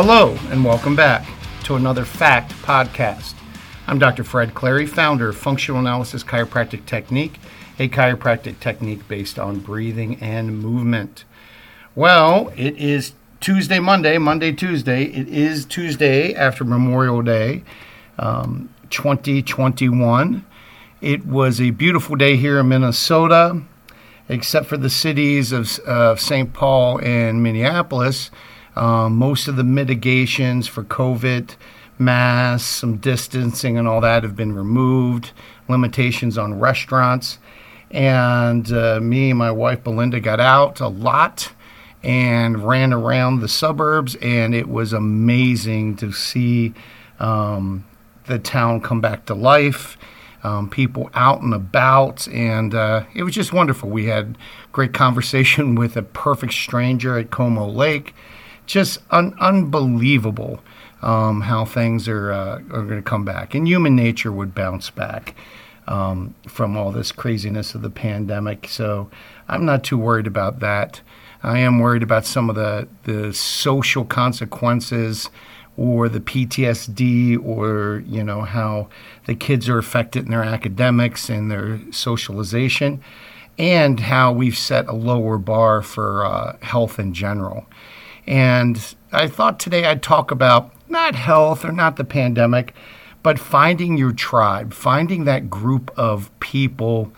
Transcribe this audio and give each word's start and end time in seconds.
Hello, 0.00 0.38
and 0.50 0.64
welcome 0.64 0.94
back 0.94 1.26
to 1.64 1.74
another 1.74 2.04
Fact 2.04 2.52
Podcast. 2.62 3.34
I'm 3.88 3.98
Dr. 3.98 4.22
Fred 4.22 4.54
Clary, 4.54 4.86
founder 4.86 5.30
of 5.30 5.36
Functional 5.36 5.80
Analysis 5.80 6.22
Chiropractic 6.22 6.86
Technique, 6.86 7.40
a 7.80 7.88
chiropractic 7.88 8.60
technique 8.60 9.08
based 9.08 9.40
on 9.40 9.58
breathing 9.58 10.14
and 10.20 10.60
movement. 10.60 11.24
Well, 11.96 12.52
it 12.54 12.76
is 12.76 13.14
Tuesday, 13.40 13.80
Monday, 13.80 14.18
Monday, 14.18 14.52
Tuesday. 14.52 15.02
It 15.02 15.26
is 15.26 15.64
Tuesday 15.64 16.32
after 16.32 16.62
Memorial 16.62 17.20
Day, 17.20 17.64
um, 18.20 18.72
2021. 18.90 20.46
It 21.00 21.26
was 21.26 21.60
a 21.60 21.70
beautiful 21.70 22.14
day 22.14 22.36
here 22.36 22.60
in 22.60 22.68
Minnesota, 22.68 23.62
except 24.28 24.66
for 24.66 24.76
the 24.76 24.90
cities 24.90 25.50
of 25.50 25.76
uh, 25.80 26.14
St. 26.14 26.52
Paul 26.52 27.00
and 27.00 27.42
Minneapolis. 27.42 28.30
Um, 28.78 29.16
most 29.16 29.48
of 29.48 29.56
the 29.56 29.64
mitigations 29.64 30.68
for 30.68 30.84
COVID, 30.84 31.56
masks, 31.98 32.68
some 32.68 32.96
distancing, 32.98 33.76
and 33.76 33.88
all 33.88 34.00
that 34.00 34.22
have 34.22 34.36
been 34.36 34.52
removed. 34.52 35.32
Limitations 35.68 36.38
on 36.38 36.58
restaurants. 36.58 37.38
And 37.90 38.70
uh, 38.72 39.00
me 39.00 39.30
and 39.30 39.38
my 39.38 39.50
wife 39.50 39.82
Belinda 39.82 40.20
got 40.20 40.40
out 40.40 40.80
a 40.80 40.88
lot 40.88 41.52
and 42.02 42.66
ran 42.66 42.92
around 42.92 43.40
the 43.40 43.48
suburbs, 43.48 44.14
and 44.16 44.54
it 44.54 44.68
was 44.68 44.92
amazing 44.92 45.96
to 45.96 46.12
see 46.12 46.72
um, 47.18 47.84
the 48.26 48.38
town 48.38 48.80
come 48.80 49.00
back 49.00 49.26
to 49.26 49.34
life 49.34 49.98
um, 50.44 50.70
people 50.70 51.10
out 51.14 51.42
and 51.42 51.52
about, 51.52 52.28
and 52.28 52.74
uh, 52.74 53.04
it 53.14 53.22
was 53.22 53.34
just 53.34 53.52
wonderful. 53.52 53.88
We 53.88 54.06
had 54.06 54.38
great 54.72 54.92
conversation 54.92 55.74
with 55.74 55.96
a 55.96 56.02
perfect 56.02 56.52
stranger 56.52 57.18
at 57.18 57.30
Como 57.30 57.66
Lake. 57.66 58.14
Just 58.68 59.00
un- 59.10 59.34
unbelievable 59.40 60.62
um, 61.00 61.40
how 61.40 61.64
things 61.64 62.06
are 62.06 62.30
uh, 62.30 62.56
are 62.70 62.82
going 62.82 62.96
to 62.96 63.02
come 63.02 63.24
back, 63.24 63.54
and 63.54 63.66
human 63.66 63.96
nature 63.96 64.30
would 64.30 64.54
bounce 64.54 64.90
back 64.90 65.34
um, 65.86 66.34
from 66.46 66.76
all 66.76 66.92
this 66.92 67.10
craziness 67.10 67.74
of 67.74 67.82
the 67.82 67.90
pandemic. 67.90 68.68
So 68.68 69.10
I'm 69.48 69.64
not 69.64 69.84
too 69.84 69.96
worried 69.96 70.26
about 70.26 70.60
that. 70.60 71.00
I 71.42 71.60
am 71.60 71.78
worried 71.78 72.02
about 72.02 72.26
some 72.26 72.50
of 72.50 72.56
the 72.56 72.88
the 73.04 73.32
social 73.32 74.04
consequences 74.04 75.30
or 75.78 76.08
the 76.08 76.20
PTSD 76.20 77.42
or 77.42 78.02
you 78.06 78.22
know 78.22 78.42
how 78.42 78.88
the 79.26 79.34
kids 79.34 79.68
are 79.68 79.78
affected 79.78 80.26
in 80.26 80.30
their 80.30 80.44
academics 80.44 81.30
and 81.30 81.50
their 81.50 81.80
socialization 81.90 83.02
and 83.56 84.00
how 84.00 84.32
we've 84.32 84.58
set 84.58 84.86
a 84.88 84.92
lower 84.92 85.38
bar 85.38 85.82
for 85.82 86.26
uh, 86.26 86.56
health 86.60 86.98
in 86.98 87.14
general. 87.14 87.66
And 88.28 88.94
I 89.10 89.26
thought 89.26 89.58
today 89.58 89.86
I'd 89.86 90.02
talk 90.02 90.30
about 90.30 90.70
not 90.86 91.14
health 91.14 91.64
or 91.64 91.72
not 91.72 91.96
the 91.96 92.04
pandemic, 92.04 92.74
but 93.22 93.38
finding 93.38 93.96
your 93.96 94.12
tribe, 94.12 94.74
finding 94.74 95.24
that 95.24 95.48
group 95.48 95.90
of 95.96 96.30
people 96.38 97.10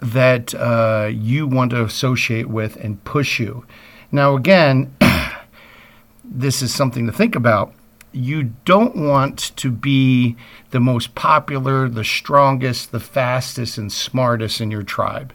that 0.00 0.52
uh, 0.56 1.08
you 1.12 1.46
want 1.46 1.70
to 1.70 1.84
associate 1.84 2.48
with 2.48 2.74
and 2.76 3.02
push 3.04 3.38
you. 3.38 3.64
Now, 4.10 4.34
again, 4.34 4.92
this 6.24 6.62
is 6.62 6.74
something 6.74 7.06
to 7.06 7.12
think 7.12 7.36
about 7.36 7.72
you 8.12 8.42
don't 8.64 8.96
want 8.96 9.52
to 9.54 9.70
be 9.70 10.34
the 10.70 10.80
most 10.80 11.14
popular, 11.14 11.88
the 11.88 12.02
strongest, 12.02 12.90
the 12.90 12.98
fastest, 12.98 13.78
and 13.78 13.92
smartest 13.92 14.60
in 14.60 14.68
your 14.68 14.82
tribe. 14.82 15.32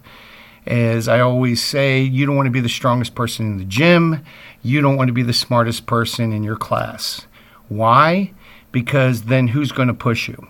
As 0.66 1.08
I 1.08 1.20
always 1.20 1.64
say, 1.64 2.02
you 2.02 2.26
don't 2.26 2.36
want 2.36 2.48
to 2.48 2.52
be 2.52 2.60
the 2.60 2.70
strongest 2.70 3.14
person 3.14 3.46
in 3.46 3.58
the 3.58 3.66
gym. 3.66 4.24
You 4.64 4.82
don't 4.82 4.98
want 4.98 5.10
to 5.10 5.14
be 5.14 5.24
the 5.24 5.34
smartest 5.34 5.86
person 5.86 6.34
in 6.34 6.44
your 6.44 6.56
class. 6.56 7.28
Why? 7.70 8.34
Because 8.72 9.24
then 9.24 9.50
who's 9.50 9.72
going 9.72 9.88
to 9.90 9.94
push 9.94 10.28
you? 10.28 10.48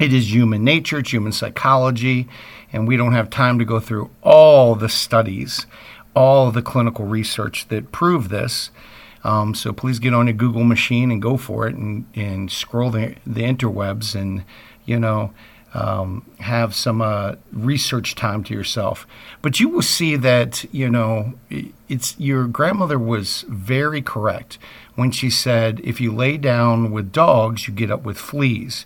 It 0.00 0.12
is 0.12 0.32
human 0.32 0.64
nature, 0.64 0.98
it's 0.98 1.12
human 1.12 1.32
psychology, 1.32 2.28
and 2.72 2.88
we 2.88 2.96
don't 2.96 3.12
have 3.12 3.30
time 3.30 3.58
to 3.58 3.64
go 3.64 3.78
through 3.78 4.10
all 4.22 4.74
the 4.74 4.88
studies, 4.88 5.66
all 6.14 6.50
the 6.50 6.62
clinical 6.62 7.04
research 7.04 7.68
that 7.68 7.92
prove 7.92 8.28
this. 8.28 8.70
Um, 9.24 9.54
so 9.54 9.72
please 9.72 9.98
get 9.98 10.14
on 10.14 10.28
a 10.28 10.32
Google 10.32 10.64
machine 10.64 11.10
and 11.10 11.22
go 11.22 11.36
for 11.36 11.66
it 11.68 11.74
and, 11.74 12.06
and 12.14 12.50
scroll 12.50 12.90
the, 12.90 13.14
the 13.26 13.42
interwebs 13.42 14.14
and, 14.14 14.44
you 14.84 14.98
know, 14.98 15.32
um, 15.74 16.24
have 16.38 16.74
some 16.74 17.00
uh, 17.00 17.36
research 17.52 18.14
time 18.14 18.44
to 18.44 18.54
yourself. 18.54 19.06
But 19.40 19.58
you 19.58 19.68
will 19.68 19.82
see 19.82 20.16
that, 20.16 20.64
you 20.72 20.90
know, 20.90 21.34
it's 21.88 22.18
your 22.18 22.46
grandmother 22.46 22.98
was 22.98 23.44
very 23.48 24.02
correct 24.02 24.58
when 24.94 25.10
she 25.10 25.30
said 25.30 25.80
if 25.82 26.00
you 26.00 26.12
lay 26.12 26.36
down 26.36 26.90
with 26.90 27.12
dogs, 27.12 27.66
you 27.66 27.74
get 27.74 27.90
up 27.90 28.02
with 28.02 28.18
fleas, 28.18 28.84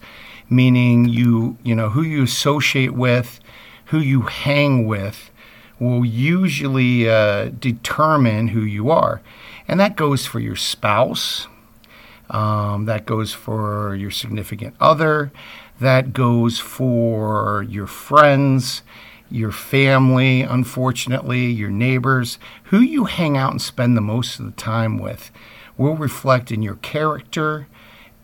meaning 0.49 1.09
you, 1.09 1.59
you 1.63 1.75
know, 1.75 1.91
who 1.91 2.03
you 2.03 2.23
associate 2.23 2.95
with, 2.95 3.41
who 3.87 3.99
you 3.99 4.23
hang 4.23 4.87
with 4.87 5.31
will 5.79 6.05
usually 6.05 7.09
uh, 7.09 7.47
determine 7.59 8.49
who 8.49 8.61
you 8.61 8.91
are. 8.91 9.21
And 9.69 9.79
that 9.81 9.97
goes 9.97 10.25
for 10.25 10.41
your 10.41 10.57
spouse, 10.57 11.49
um, 12.31 12.87
that 12.87 13.07
goes 13.07 13.33
for 13.33 13.95
your 13.95 14.11
significant 14.11 14.75
other, 14.81 15.33
that 15.81 16.13
goes 16.13 16.59
for 16.59 17.65
your 17.69 17.87
friends, 17.87 18.83
your 19.31 19.53
family, 19.53 20.43
unfortunately, 20.43 21.47
your 21.47 21.71
neighbors. 21.71 22.39
Who 22.65 22.81
you 22.81 23.05
hang 23.05 23.37
out 23.37 23.53
and 23.53 23.61
spend 23.61 23.97
the 23.97 24.01
most 24.03 24.39
of 24.39 24.47
the 24.47 24.53
time 24.53 24.99
with 24.99 25.31
will 25.77 25.97
reflect 25.97 26.51
in 26.51 26.63
your 26.63 26.77
character 26.77 27.67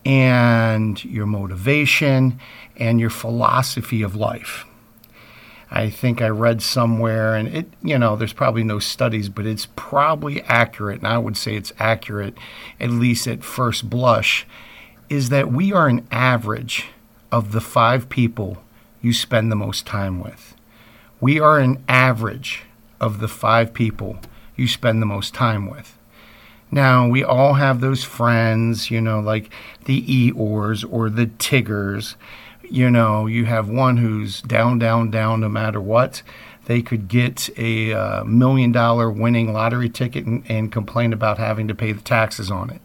and 0.04 1.04
your 1.04 1.26
motivation 1.26 2.40
and 2.76 2.98
your 2.98 3.10
philosophy 3.10 4.02
of 4.02 4.16
life. 4.16 4.64
I 5.70 5.88
think 5.88 6.20
I 6.20 6.28
read 6.28 6.60
somewhere, 6.60 7.34
and 7.34 7.48
it, 7.48 7.66
you 7.82 7.98
know, 7.98 8.14
there's 8.14 8.34
probably 8.34 8.62
no 8.62 8.78
studies, 8.78 9.30
but 9.30 9.46
it's 9.46 9.66
probably 9.74 10.42
accurate, 10.42 10.98
and 10.98 11.06
I 11.06 11.16
would 11.16 11.36
say 11.36 11.56
it's 11.56 11.72
accurate, 11.78 12.36
at 12.78 12.90
least 12.90 13.26
at 13.26 13.42
first 13.42 13.88
blush, 13.88 14.46
is 15.08 15.30
that 15.30 15.50
we 15.50 15.72
are 15.72 15.88
an 15.88 16.06
average 16.10 16.88
of 17.32 17.53
the 17.53 17.60
five 17.60 18.09
people 18.09 18.62
you 19.00 19.12
spend 19.12 19.50
the 19.50 19.56
most 19.56 19.87
time 19.87 20.20
with. 20.20 20.54
We 21.20 21.41
are 21.41 21.59
an 21.59 21.82
average 21.88 22.62
of 23.00 23.19
the 23.19 23.28
five 23.28 23.75
people 23.75 24.19
you 24.54 24.69
spend 24.69 25.03
the 25.03 25.06
most 25.06 25.34
time 25.34 25.69
with. 25.69 25.98
Now, 26.70 27.09
we 27.09 27.25
all 27.25 27.54
have 27.54 27.81
those 27.81 28.04
friends, 28.04 28.91
you 28.91 29.00
know, 29.00 29.19
like 29.20 29.50
the 29.87 30.03
Eeyores 30.03 30.84
or 30.88 31.10
the 31.10 31.26
Tiggers 31.26 32.16
you 32.72 32.91
know, 32.91 33.26
you 33.26 33.44
have 33.44 33.69
one 33.69 33.99
who's 33.99 34.41
down, 34.41 34.78
down, 34.78 35.10
down 35.10 35.41
no 35.41 35.49
matter 35.49 35.81
what. 35.81 36.22
They 36.64 36.81
could 36.81 37.06
get 37.06 37.50
a 37.59 37.93
uh, 37.93 38.25
million 38.25 38.72
dollar 38.72 39.10
winning 39.10 39.53
lottery 39.53 39.91
ticket 39.91 40.25
and, 40.25 40.43
and, 40.49 40.72
complain 40.72 41.12
about 41.12 41.37
having 41.37 41.69
to 41.69 41.75
pay 41.75 41.93
the 41.93 42.00
taxes 42.00 42.50
on 42.50 42.70
it. 42.70 42.81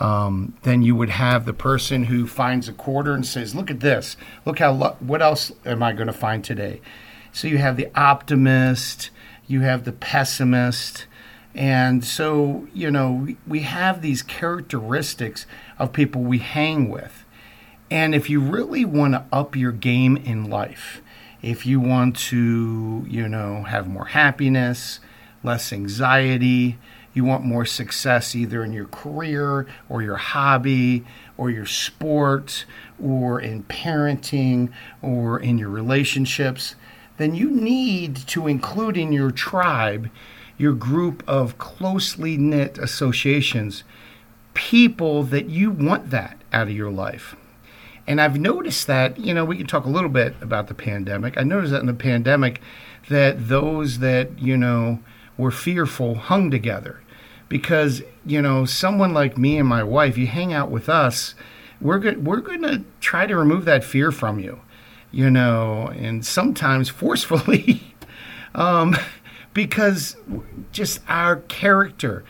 Um, 0.00 0.54
then 0.62 0.82
you 0.82 0.96
would 0.96 1.10
have 1.10 1.44
the 1.44 1.52
person 1.52 2.04
who 2.04 2.26
finds 2.26 2.68
a 2.68 2.72
quarter 2.72 3.14
and 3.14 3.24
says, 3.24 3.54
"Look 3.54 3.70
at 3.70 3.80
this! 3.80 4.16
Look 4.44 4.58
how 4.58 4.72
lo- 4.72 4.96
what 5.00 5.22
else 5.22 5.52
am 5.64 5.82
I 5.82 5.92
going 5.92 6.06
to 6.06 6.12
find 6.12 6.42
today?" 6.42 6.80
So 7.32 7.46
you 7.46 7.58
have 7.58 7.76
the 7.76 7.88
optimist, 7.94 9.10
you 9.46 9.60
have 9.60 9.84
the 9.84 9.92
pessimist, 9.92 11.06
and 11.54 12.04
so 12.04 12.66
you 12.72 12.90
know 12.90 13.28
we 13.46 13.60
have 13.60 14.00
these 14.00 14.22
characteristics 14.22 15.46
of 15.78 15.92
people 15.92 16.22
we 16.22 16.38
hang 16.38 16.88
with. 16.88 17.24
And 17.90 18.14
if 18.14 18.30
you 18.30 18.40
really 18.40 18.84
want 18.84 19.14
to 19.14 19.24
up 19.32 19.56
your 19.56 19.72
game 19.72 20.16
in 20.16 20.48
life, 20.48 21.02
if 21.42 21.66
you 21.66 21.80
want 21.80 22.16
to, 22.16 23.04
you 23.08 23.28
know, 23.28 23.64
have 23.64 23.88
more 23.88 24.06
happiness, 24.06 25.00
less 25.42 25.72
anxiety, 25.72 26.78
you 27.12 27.24
want 27.24 27.44
more 27.44 27.64
success 27.64 28.34
either 28.34 28.62
in 28.62 28.72
your 28.72 28.86
career 28.86 29.66
or 29.88 30.02
your 30.02 30.16
hobby 30.16 31.04
or 31.36 31.50
your 31.50 31.66
sport 31.66 32.64
or 33.02 33.40
in 33.40 33.64
parenting 33.64 34.70
or 35.02 35.40
in 35.40 35.58
your 35.58 35.70
relationships, 35.70 36.76
then 37.16 37.34
you 37.34 37.50
need 37.50 38.16
to 38.16 38.46
include 38.46 38.96
in 38.96 39.12
your 39.12 39.30
tribe 39.30 40.08
your 40.56 40.74
group 40.74 41.22
of 41.26 41.56
closely 41.56 42.36
knit 42.36 42.76
associations, 42.78 43.82
people 44.52 45.22
that 45.22 45.48
you 45.48 45.70
want 45.70 46.10
that 46.10 46.36
out 46.52 46.68
of 46.68 46.72
your 46.72 46.90
life. 46.90 47.34
And 48.06 48.20
I've 48.20 48.38
noticed 48.38 48.86
that, 48.86 49.18
you 49.18 49.32
know, 49.32 49.44
we 49.44 49.56
can 49.56 49.66
talk 49.66 49.86
a 49.86 49.90
little 49.90 50.10
bit 50.10 50.34
about 50.42 50.68
the 50.68 50.74
pandemic. 50.74 51.38
I 51.38 51.44
noticed 51.44 51.72
that 51.72 51.80
in 51.80 51.86
the 51.86 51.94
pandemic 51.94 52.60
that 53.08 53.48
those 53.48 54.00
that, 54.00 54.38
you 54.38 54.56
know, 54.56 54.98
were 55.40 55.50
fearful 55.50 56.14
hung 56.14 56.50
together. 56.50 57.00
Because, 57.48 58.02
you 58.24 58.40
know, 58.40 58.64
someone 58.64 59.12
like 59.12 59.36
me 59.36 59.58
and 59.58 59.68
my 59.68 59.82
wife, 59.82 60.16
you 60.16 60.28
hang 60.28 60.52
out 60.52 60.70
with 60.70 60.88
us, 60.88 61.34
we're 61.80 61.98
good 61.98 62.24
we're 62.24 62.40
going 62.40 62.62
to 62.62 62.84
try 63.00 63.26
to 63.26 63.36
remove 63.36 63.64
that 63.64 63.82
fear 63.82 64.12
from 64.12 64.38
you. 64.38 64.60
You 65.10 65.30
know, 65.30 65.88
and 65.96 66.24
sometimes 66.24 66.88
forcefully 67.02 67.94
um, 68.54 68.96
because 69.52 70.16
just 70.72 71.00
our 71.08 71.36
character 71.36 72.24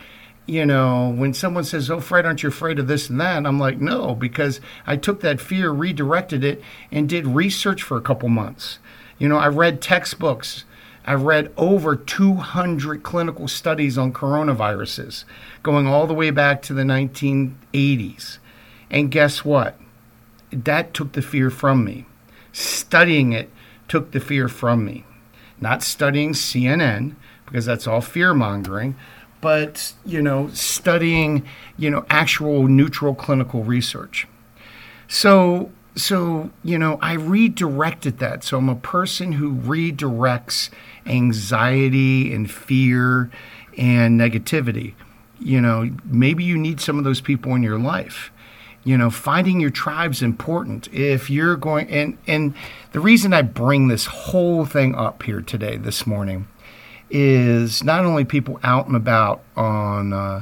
you 0.47 0.65
know, 0.65 1.13
when 1.15 1.33
someone 1.33 1.63
says, 1.63 1.89
Oh, 1.89 2.01
Fred, 2.01 2.25
aren't 2.25 2.43
you 2.43 2.49
afraid 2.49 2.77
of 2.77 2.87
this 2.87 3.09
and 3.09 3.21
that? 3.21 3.45
I'm 3.45 3.59
like, 3.59 3.79
No, 3.79 4.15
because 4.15 4.59
I 4.85 4.97
took 4.97 5.21
that 5.21 5.39
fear, 5.39 5.71
redirected 5.71 6.43
it, 6.43 6.61
and 6.91 7.07
did 7.07 7.25
research 7.27 7.81
for 7.83 7.95
a 7.95 8.01
couple 8.01 8.27
months. 8.27 8.79
You 9.17 9.29
know, 9.29 9.37
I 9.37 9.47
read 9.47 9.81
textbooks. 9.81 10.65
I 11.05 11.13
read 11.13 11.51
over 11.57 11.95
200 11.95 13.01
clinical 13.03 13.47
studies 13.47 13.97
on 13.97 14.13
coronaviruses 14.13 15.23
going 15.63 15.87
all 15.87 16.05
the 16.05 16.13
way 16.13 16.29
back 16.29 16.61
to 16.63 16.73
the 16.73 16.83
1980s. 16.83 18.37
And 18.89 19.09
guess 19.11 19.43
what? 19.43 19.79
That 20.51 20.93
took 20.93 21.13
the 21.13 21.21
fear 21.21 21.49
from 21.49 21.83
me. 21.83 22.05
Studying 22.51 23.31
it 23.31 23.49
took 23.87 24.11
the 24.11 24.19
fear 24.19 24.47
from 24.47 24.85
me. 24.85 25.05
Not 25.59 25.83
studying 25.83 26.33
CNN, 26.33 27.15
because 27.45 27.65
that's 27.65 27.87
all 27.87 28.01
fear 28.01 28.33
mongering, 28.33 28.95
but, 29.41 29.93
you 30.05 30.21
know, 30.21 30.49
studying, 30.49 31.45
you 31.77 31.89
know, 31.89 32.05
actual 32.09 32.67
neutral 32.67 33.15
clinical 33.15 33.63
research. 33.63 34.27
So, 35.07 35.71
so, 35.95 36.49
you 36.63 36.77
know, 36.77 36.97
I 37.01 37.13
redirected 37.13 38.19
that. 38.19 38.43
So 38.43 38.57
I'm 38.57 38.69
a 38.69 38.75
person 38.75 39.33
who 39.33 39.53
redirects 39.53 40.69
anxiety 41.05 42.33
and 42.33 42.49
fear 42.49 43.29
and 43.77 44.19
negativity. 44.19 44.93
You 45.39 45.59
know, 45.59 45.89
maybe 46.05 46.43
you 46.43 46.57
need 46.57 46.79
some 46.79 46.97
of 46.97 47.03
those 47.03 47.21
people 47.21 47.55
in 47.55 47.63
your 47.63 47.79
life 47.79 48.31
you 48.83 48.97
know 48.97 49.11
finding 49.11 49.59
your 49.59 49.69
tribe's 49.69 50.23
important 50.23 50.91
if 50.91 51.29
you're 51.29 51.55
going 51.55 51.87
and 51.89 52.17
and 52.25 52.53
the 52.93 52.99
reason 52.99 53.33
i 53.33 53.41
bring 53.41 53.87
this 53.87 54.05
whole 54.05 54.65
thing 54.65 54.95
up 54.95 55.21
here 55.21 55.41
today 55.41 55.77
this 55.77 56.07
morning 56.07 56.47
is 57.11 57.83
not 57.83 58.05
only 58.05 58.25
people 58.25 58.59
out 58.63 58.87
and 58.87 58.95
about 58.95 59.43
on 59.55 60.13
uh, 60.13 60.41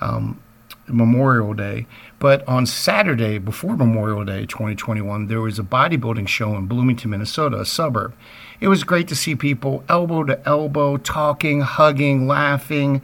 um, 0.00 0.40
memorial 0.88 1.54
day 1.54 1.86
but 2.18 2.46
on 2.48 2.66
saturday 2.66 3.38
before 3.38 3.76
memorial 3.76 4.24
day 4.24 4.46
2021 4.46 5.26
there 5.26 5.40
was 5.40 5.58
a 5.58 5.62
bodybuilding 5.62 6.28
show 6.28 6.56
in 6.56 6.66
bloomington 6.66 7.10
minnesota 7.10 7.60
a 7.60 7.66
suburb 7.66 8.14
it 8.60 8.68
was 8.68 8.84
great 8.84 9.08
to 9.08 9.16
see 9.16 9.34
people 9.34 9.84
elbow 9.88 10.24
to 10.24 10.46
elbow 10.46 10.96
talking 10.96 11.60
hugging 11.60 12.26
laughing 12.26 13.02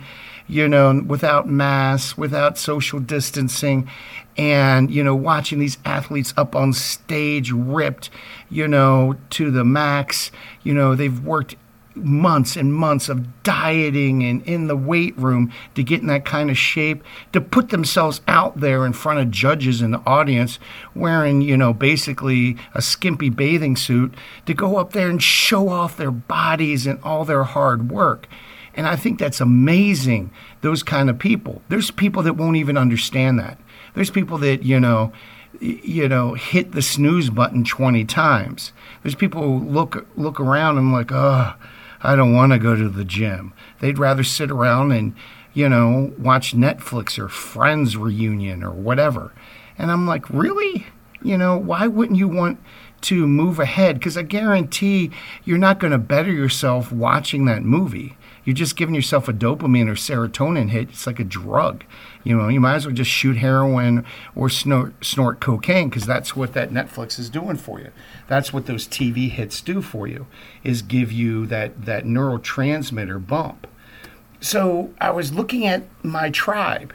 you 0.52 0.68
know, 0.68 1.02
without 1.06 1.48
masks, 1.48 2.18
without 2.18 2.58
social 2.58 3.00
distancing, 3.00 3.88
and, 4.36 4.90
you 4.90 5.02
know, 5.02 5.14
watching 5.14 5.58
these 5.58 5.78
athletes 5.84 6.34
up 6.36 6.54
on 6.54 6.74
stage 6.74 7.50
ripped, 7.52 8.10
you 8.50 8.68
know, 8.68 9.16
to 9.30 9.50
the 9.50 9.64
max. 9.64 10.30
You 10.62 10.74
know, 10.74 10.94
they've 10.94 11.24
worked 11.24 11.56
months 11.94 12.56
and 12.56 12.74
months 12.74 13.08
of 13.08 13.42
dieting 13.42 14.22
and 14.22 14.42
in 14.46 14.66
the 14.66 14.76
weight 14.76 15.16
room 15.18 15.52
to 15.74 15.82
get 15.82 16.00
in 16.00 16.06
that 16.06 16.24
kind 16.24 16.50
of 16.50 16.56
shape 16.56 17.02
to 17.32 17.40
put 17.40 17.68
themselves 17.68 18.20
out 18.26 18.60
there 18.60 18.86
in 18.86 18.92
front 18.92 19.18
of 19.18 19.30
judges 19.30 19.80
and 19.80 19.94
the 19.94 20.02
audience 20.06 20.58
wearing 20.94 21.40
you 21.40 21.56
know 21.56 21.72
basically 21.72 22.56
a 22.74 22.82
skimpy 22.82 23.28
bathing 23.28 23.76
suit 23.76 24.14
to 24.46 24.54
go 24.54 24.76
up 24.76 24.92
there 24.92 25.08
and 25.08 25.22
show 25.22 25.68
off 25.68 25.96
their 25.96 26.10
bodies 26.10 26.86
and 26.86 26.98
all 27.02 27.24
their 27.24 27.44
hard 27.44 27.90
work 27.90 28.28
and 28.74 28.86
I 28.86 28.96
think 28.96 29.18
that's 29.18 29.40
amazing, 29.40 30.30
those 30.62 30.82
kind 30.82 31.10
of 31.10 31.18
people. 31.18 31.62
There's 31.68 31.90
people 31.90 32.22
that 32.22 32.34
won't 32.34 32.56
even 32.56 32.78
understand 32.78 33.38
that. 33.38 33.58
There's 33.94 34.10
people 34.10 34.38
that, 34.38 34.62
you 34.62 34.80
know, 34.80 35.12
you 35.60 36.08
know, 36.08 36.34
hit 36.34 36.72
the 36.72 36.82
snooze 36.82 37.28
button 37.28 37.64
20 37.64 38.04
times. 38.06 38.72
There's 39.02 39.14
people 39.14 39.42
who 39.42 39.68
look 39.68 40.06
look 40.16 40.40
around 40.40 40.78
and 40.78 40.92
like, 40.92 41.12
"Oh, 41.12 41.52
I 42.02 42.16
don't 42.16 42.34
want 42.34 42.52
to 42.52 42.58
go 42.58 42.76
to 42.76 42.88
the 42.88 43.04
gym." 43.04 43.52
They'd 43.80 43.98
rather 43.98 44.24
sit 44.24 44.50
around 44.50 44.92
and, 44.92 45.14
you 45.54 45.68
know, 45.68 46.12
watch 46.18 46.54
Netflix 46.54 47.18
or 47.18 47.28
Friends 47.28 47.96
reunion 47.96 48.62
or 48.62 48.72
whatever. 48.72 49.32
And 49.78 49.90
I'm 49.90 50.06
like, 50.06 50.28
"Really? 50.30 50.86
You 51.22 51.38
know, 51.38 51.56
why 51.56 51.86
wouldn't 51.86 52.18
you 52.18 52.28
want 52.28 52.58
to 53.02 53.26
move 53.26 53.58
ahead 53.58 53.98
because 53.98 54.16
I 54.16 54.22
guarantee 54.22 55.10
you're 55.44 55.58
not 55.58 55.78
going 55.78 55.90
to 55.90 55.98
better 55.98 56.32
yourself 56.32 56.92
watching 56.92 57.44
that 57.44 57.62
movie. 57.62 58.16
You're 58.44 58.54
just 58.54 58.76
giving 58.76 58.94
yourself 58.94 59.28
a 59.28 59.32
dopamine 59.32 59.88
or 59.88 59.94
serotonin 59.94 60.70
hit. 60.70 60.90
It's 60.90 61.06
like 61.06 61.20
a 61.20 61.24
drug. 61.24 61.84
You 62.24 62.36
know, 62.36 62.48
you 62.48 62.60
might 62.60 62.74
as 62.74 62.86
well 62.86 62.94
just 62.94 63.10
shoot 63.10 63.36
heroin 63.36 64.04
or 64.34 64.48
snort, 64.48 65.04
snort 65.04 65.40
cocaine 65.40 65.88
because 65.88 66.06
that's 66.06 66.34
what 66.34 66.52
that 66.54 66.70
Netflix 66.70 67.18
is 67.18 67.30
doing 67.30 67.56
for 67.56 67.80
you. 67.80 67.90
That's 68.28 68.52
what 68.52 68.66
those 68.66 68.88
TV 68.88 69.30
hits 69.30 69.60
do 69.60 69.80
for 69.80 70.06
you 70.06 70.26
is 70.64 70.82
give 70.82 71.12
you 71.12 71.46
that 71.46 71.84
that 71.84 72.04
neurotransmitter 72.04 73.24
bump. 73.24 73.66
So 74.40 74.92
I 75.00 75.10
was 75.10 75.32
looking 75.32 75.66
at 75.66 75.84
my 76.02 76.30
tribe 76.30 76.92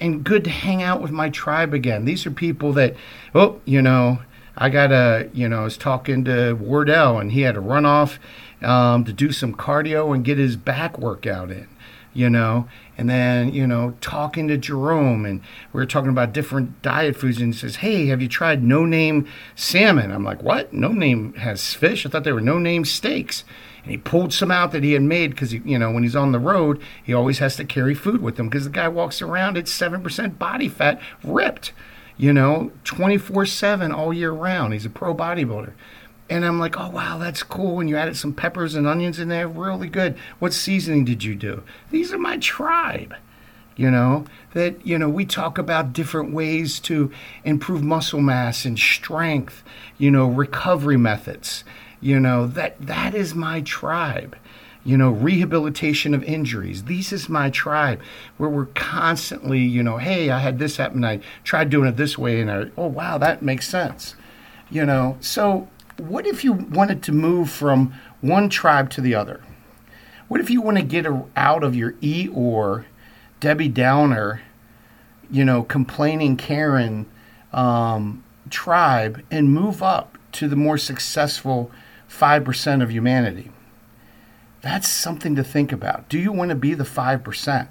and 0.00 0.22
good 0.22 0.44
to 0.44 0.50
hang 0.50 0.82
out 0.82 1.00
with 1.00 1.10
my 1.10 1.30
tribe 1.30 1.72
again. 1.72 2.04
These 2.04 2.26
are 2.26 2.30
people 2.30 2.72
that, 2.74 2.94
oh, 3.34 3.60
you 3.64 3.80
know, 3.80 4.20
I 4.56 4.68
got 4.68 4.92
a, 4.92 5.30
you 5.32 5.48
know, 5.48 5.60
I 5.60 5.64
was 5.64 5.78
talking 5.78 6.24
to 6.24 6.52
Wardell 6.54 7.18
and 7.18 7.32
he 7.32 7.42
had 7.42 7.56
a 7.56 7.60
run 7.60 7.86
off 7.86 8.18
um, 8.62 9.04
to 9.04 9.12
do 9.12 9.32
some 9.32 9.54
cardio 9.54 10.14
and 10.14 10.24
get 10.24 10.38
his 10.38 10.56
back 10.56 10.98
workout 10.98 11.50
in, 11.50 11.68
you 12.12 12.28
know. 12.30 12.68
And 12.98 13.08
then, 13.08 13.54
you 13.54 13.66
know, 13.66 13.94
talking 14.00 14.48
to 14.48 14.58
Jerome 14.58 15.24
and 15.24 15.40
we 15.72 15.80
were 15.80 15.86
talking 15.86 16.10
about 16.10 16.34
different 16.34 16.82
diet 16.82 17.16
foods 17.16 17.40
and 17.40 17.54
he 17.54 17.58
says, 17.58 17.76
Hey, 17.76 18.06
have 18.08 18.20
you 18.20 18.28
tried 18.28 18.62
no 18.62 18.84
name 18.84 19.26
salmon? 19.54 20.12
I'm 20.12 20.24
like, 20.24 20.42
What? 20.42 20.72
No 20.72 20.88
name 20.88 21.32
has 21.34 21.72
fish? 21.72 22.04
I 22.04 22.10
thought 22.10 22.24
they 22.24 22.32
were 22.32 22.40
no 22.40 22.58
name 22.58 22.84
steaks. 22.84 23.44
And 23.82 23.90
he 23.90 23.96
pulled 23.96 24.34
some 24.34 24.50
out 24.50 24.72
that 24.72 24.84
he 24.84 24.92
had 24.92 25.02
made 25.02 25.30
because, 25.30 25.54
you 25.54 25.78
know, 25.78 25.90
when 25.90 26.02
he's 26.02 26.16
on 26.16 26.32
the 26.32 26.38
road, 26.38 26.82
he 27.02 27.14
always 27.14 27.38
has 27.38 27.56
to 27.56 27.64
carry 27.64 27.94
food 27.94 28.20
with 28.20 28.38
him 28.38 28.50
because 28.50 28.64
the 28.64 28.70
guy 28.70 28.88
walks 28.88 29.22
around 29.22 29.56
at 29.56 29.64
7% 29.64 30.38
body 30.38 30.68
fat, 30.68 31.00
ripped 31.24 31.72
you 32.20 32.34
know, 32.34 32.70
24 32.84 33.46
7 33.46 33.92
all 33.92 34.12
year 34.12 34.30
round. 34.30 34.74
He's 34.74 34.84
a 34.84 34.90
pro 34.90 35.14
bodybuilder. 35.14 35.72
And 36.30 36.44
I'm 36.44 36.60
like, 36.60 36.78
oh, 36.78 36.88
wow, 36.88 37.18
that's 37.18 37.42
cool. 37.42 37.80
And 37.80 37.88
you 37.88 37.96
added 37.96 38.16
some 38.16 38.32
peppers 38.32 38.76
and 38.76 38.86
onions 38.86 39.18
in 39.18 39.28
there. 39.28 39.48
Really 39.48 39.88
good. 39.88 40.16
What 40.38 40.52
seasoning 40.54 41.04
did 41.04 41.24
you 41.24 41.34
do? 41.34 41.64
These 41.90 42.12
are 42.12 42.18
my 42.18 42.38
tribe. 42.38 43.14
You 43.76 43.90
know, 43.90 44.26
that, 44.52 44.86
you 44.86 44.98
know, 44.98 45.08
we 45.08 45.24
talk 45.24 45.58
about 45.58 45.92
different 45.92 46.32
ways 46.32 46.78
to 46.80 47.10
improve 47.44 47.82
muscle 47.82 48.20
mass 48.20 48.64
and 48.64 48.78
strength, 48.78 49.62
you 49.98 50.10
know, 50.10 50.26
recovery 50.26 50.98
methods. 50.98 51.64
You 52.00 52.20
know, 52.20 52.46
that 52.46 52.80
that 52.80 53.14
is 53.14 53.34
my 53.34 53.60
tribe 53.62 54.36
you 54.82 54.96
know, 54.96 55.10
rehabilitation 55.10 56.14
of 56.14 56.24
injuries. 56.24 56.84
This 56.84 57.12
is 57.12 57.28
my 57.28 57.50
tribe 57.50 58.00
where 58.38 58.48
we're 58.48 58.66
constantly, 58.66 59.60
you 59.60 59.82
know, 59.82 59.98
hey, 59.98 60.30
I 60.30 60.38
had 60.38 60.58
this 60.58 60.78
happen. 60.78 61.04
I 61.04 61.20
tried 61.44 61.68
doing 61.68 61.88
it 61.88 61.96
this 61.96 62.16
way, 62.16 62.40
and 62.40 62.50
I, 62.50 62.70
oh, 62.78 62.86
wow, 62.86 63.18
that 63.18 63.42
makes 63.42 63.68
sense. 63.68 64.14
You 64.70 64.86
know, 64.86 65.18
so 65.20 65.68
what 66.00 66.26
if 66.26 66.44
you 66.44 66.52
wanted 66.52 67.02
to 67.04 67.12
move 67.12 67.50
from 67.50 67.94
one 68.20 68.48
tribe 68.48 68.90
to 68.90 69.00
the 69.00 69.14
other? 69.14 69.40
What 70.28 70.40
if 70.40 70.50
you 70.50 70.60
want 70.60 70.78
to 70.78 70.84
get 70.84 71.06
out 71.36 71.64
of 71.64 71.74
your 71.74 71.92
Eeyore, 71.94 72.84
Debbie 73.40 73.68
Downer, 73.68 74.42
you 75.30 75.44
know, 75.44 75.62
complaining 75.62 76.36
Karen 76.36 77.06
um, 77.52 78.22
tribe 78.48 79.24
and 79.30 79.52
move 79.52 79.82
up 79.82 80.18
to 80.32 80.48
the 80.48 80.56
more 80.56 80.78
successful 80.78 81.70
5% 82.08 82.82
of 82.82 82.90
humanity? 82.90 83.50
that's 84.62 84.88
something 84.88 85.34
to 85.36 85.44
think 85.44 85.72
about. 85.72 86.08
Do 86.08 86.18
you 86.18 86.32
want 86.32 86.50
to 86.50 86.54
be 86.54 86.74
the 86.74 86.84
5%? 86.84 87.66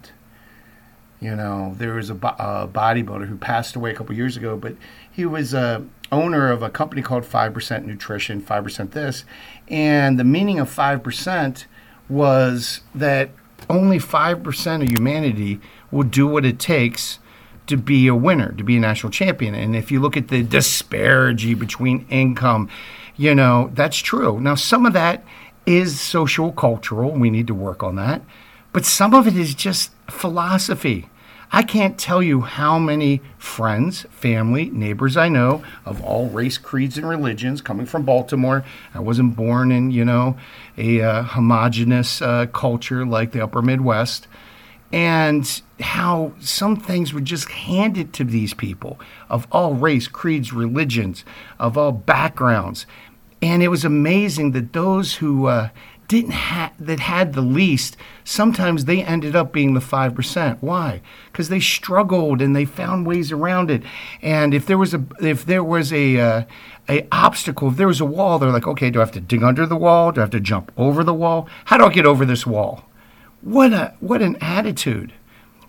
You 1.19 1.35
know, 1.35 1.75
there 1.77 1.95
was 1.95 2.09
a, 2.09 2.13
a 2.13 2.69
bodybuilder 2.71 3.27
who 3.27 3.37
passed 3.37 3.75
away 3.75 3.91
a 3.91 3.93
couple 3.93 4.15
years 4.15 4.37
ago, 4.37 4.55
but 4.55 4.75
he 5.11 5.25
was 5.25 5.53
a 5.53 5.85
owner 6.11 6.51
of 6.51 6.63
a 6.63 6.69
company 6.69 7.01
called 7.01 7.23
5% 7.23 7.85
Nutrition, 7.85 8.41
5% 8.41 8.91
this. 8.91 9.25
And 9.67 10.17
the 10.17 10.23
meaning 10.23 10.59
of 10.59 10.73
5% 10.73 11.65
was 12.07 12.81
that 12.95 13.29
only 13.69 13.99
5% 13.99 14.81
of 14.81 14.89
humanity 14.89 15.59
will 15.91 16.03
do 16.03 16.25
what 16.27 16.45
it 16.45 16.57
takes 16.57 17.19
to 17.67 17.77
be 17.77 18.07
a 18.07 18.15
winner, 18.15 18.51
to 18.53 18.63
be 18.63 18.77
a 18.77 18.79
national 18.79 19.11
champion. 19.11 19.53
And 19.53 19.75
if 19.75 19.91
you 19.91 19.99
look 19.99 20.17
at 20.17 20.29
the 20.29 20.41
disparity 20.41 21.53
between 21.53 22.05
income, 22.09 22.69
you 23.15 23.35
know, 23.35 23.69
that's 23.73 23.97
true. 23.97 24.39
Now, 24.39 24.55
some 24.55 24.85
of 24.85 24.93
that 24.93 25.23
is 25.65 25.99
social 25.99 26.51
cultural. 26.51 27.11
We 27.11 27.29
need 27.29 27.47
to 27.47 27.53
work 27.53 27.83
on 27.83 27.95
that. 27.97 28.21
But 28.71 28.85
some 28.85 29.13
of 29.13 29.27
it 29.27 29.35
is 29.35 29.55
just 29.55 29.91
philosophy. 30.09 31.09
I 31.51 31.63
can't 31.63 31.97
tell 31.97 32.21
you 32.21 32.41
how 32.41 32.77
many 32.77 33.21
friends, 33.39 34.05
family, 34.11 34.69
neighbors 34.69 35.17
I 35.17 35.29
know 35.29 35.63
of 35.83 36.03
all 36.03 36.29
race, 36.29 36.59
creeds, 36.59 36.97
and 36.97 37.09
religions 37.09 37.59
coming 37.59 37.87
from 37.87 38.03
Baltimore. 38.03 38.63
I 38.93 38.99
wasn't 38.99 39.35
born 39.35 39.71
in, 39.71 39.89
you 39.89 40.05
know, 40.05 40.37
a 40.77 41.01
uh, 41.01 41.23
homogenous 41.23 42.21
uh, 42.21 42.45
culture 42.47 43.03
like 43.03 43.31
the 43.31 43.43
upper 43.43 43.63
Midwest. 43.63 44.27
And 44.91 45.61
how 45.79 46.33
some 46.39 46.75
things 46.75 47.13
were 47.13 47.21
just 47.21 47.49
handed 47.49 48.13
to 48.13 48.23
these 48.23 48.53
people 48.53 48.99
of 49.29 49.47
all 49.51 49.73
race, 49.73 50.07
creeds, 50.07 50.53
religions, 50.53 51.25
of 51.59 51.77
all 51.77 51.91
backgrounds. 51.91 52.85
And 53.41 53.63
it 53.63 53.69
was 53.69 53.85
amazing 53.85 54.51
that 54.51 54.73
those 54.73 55.15
who 55.15 55.47
uh, 55.47 55.69
didn't 56.09 56.31
ha- 56.31 56.73
that 56.79 56.99
had 56.99 57.33
the 57.33 57.41
least, 57.41 57.95
sometimes 58.23 58.83
they 58.83 59.01
ended 59.01 59.35
up 59.35 59.53
being 59.53 59.75
the 59.75 59.79
5%. 59.79 60.57
Why? 60.59 61.01
Cuz 61.31 61.47
they 61.47 61.59
struggled 61.61 62.41
and 62.41 62.53
they 62.53 62.65
found 62.65 63.05
ways 63.05 63.31
around 63.31 63.69
it. 63.69 63.83
And 64.21 64.53
if 64.53 64.65
there 64.65 64.77
was 64.77 64.93
a 64.93 65.01
if 65.21 65.45
there 65.45 65.63
was 65.63 65.93
a 65.93 66.19
uh, 66.19 66.43
a 66.89 67.07
obstacle, 67.11 67.69
if 67.69 67.77
there 67.77 67.87
was 67.87 68.01
a 68.01 68.05
wall, 68.05 68.39
they're 68.39 68.51
like, 68.51 68.67
"Okay, 68.67 68.89
do 68.89 68.99
I 68.99 69.03
have 69.03 69.11
to 69.13 69.21
dig 69.21 69.43
under 69.43 69.67
the 69.67 69.77
wall? 69.77 70.11
Do 70.11 70.19
I 70.19 70.23
have 70.23 70.31
to 70.31 70.39
jump 70.39 70.71
over 70.75 71.03
the 71.03 71.13
wall? 71.13 71.47
How 71.65 71.77
do 71.77 71.85
I 71.85 71.89
get 71.89 72.05
over 72.07 72.25
this 72.25 72.45
wall?" 72.45 72.83
What 73.41 73.71
a 73.71 73.93
what 73.99 74.21
an 74.21 74.35
attitude. 74.41 75.13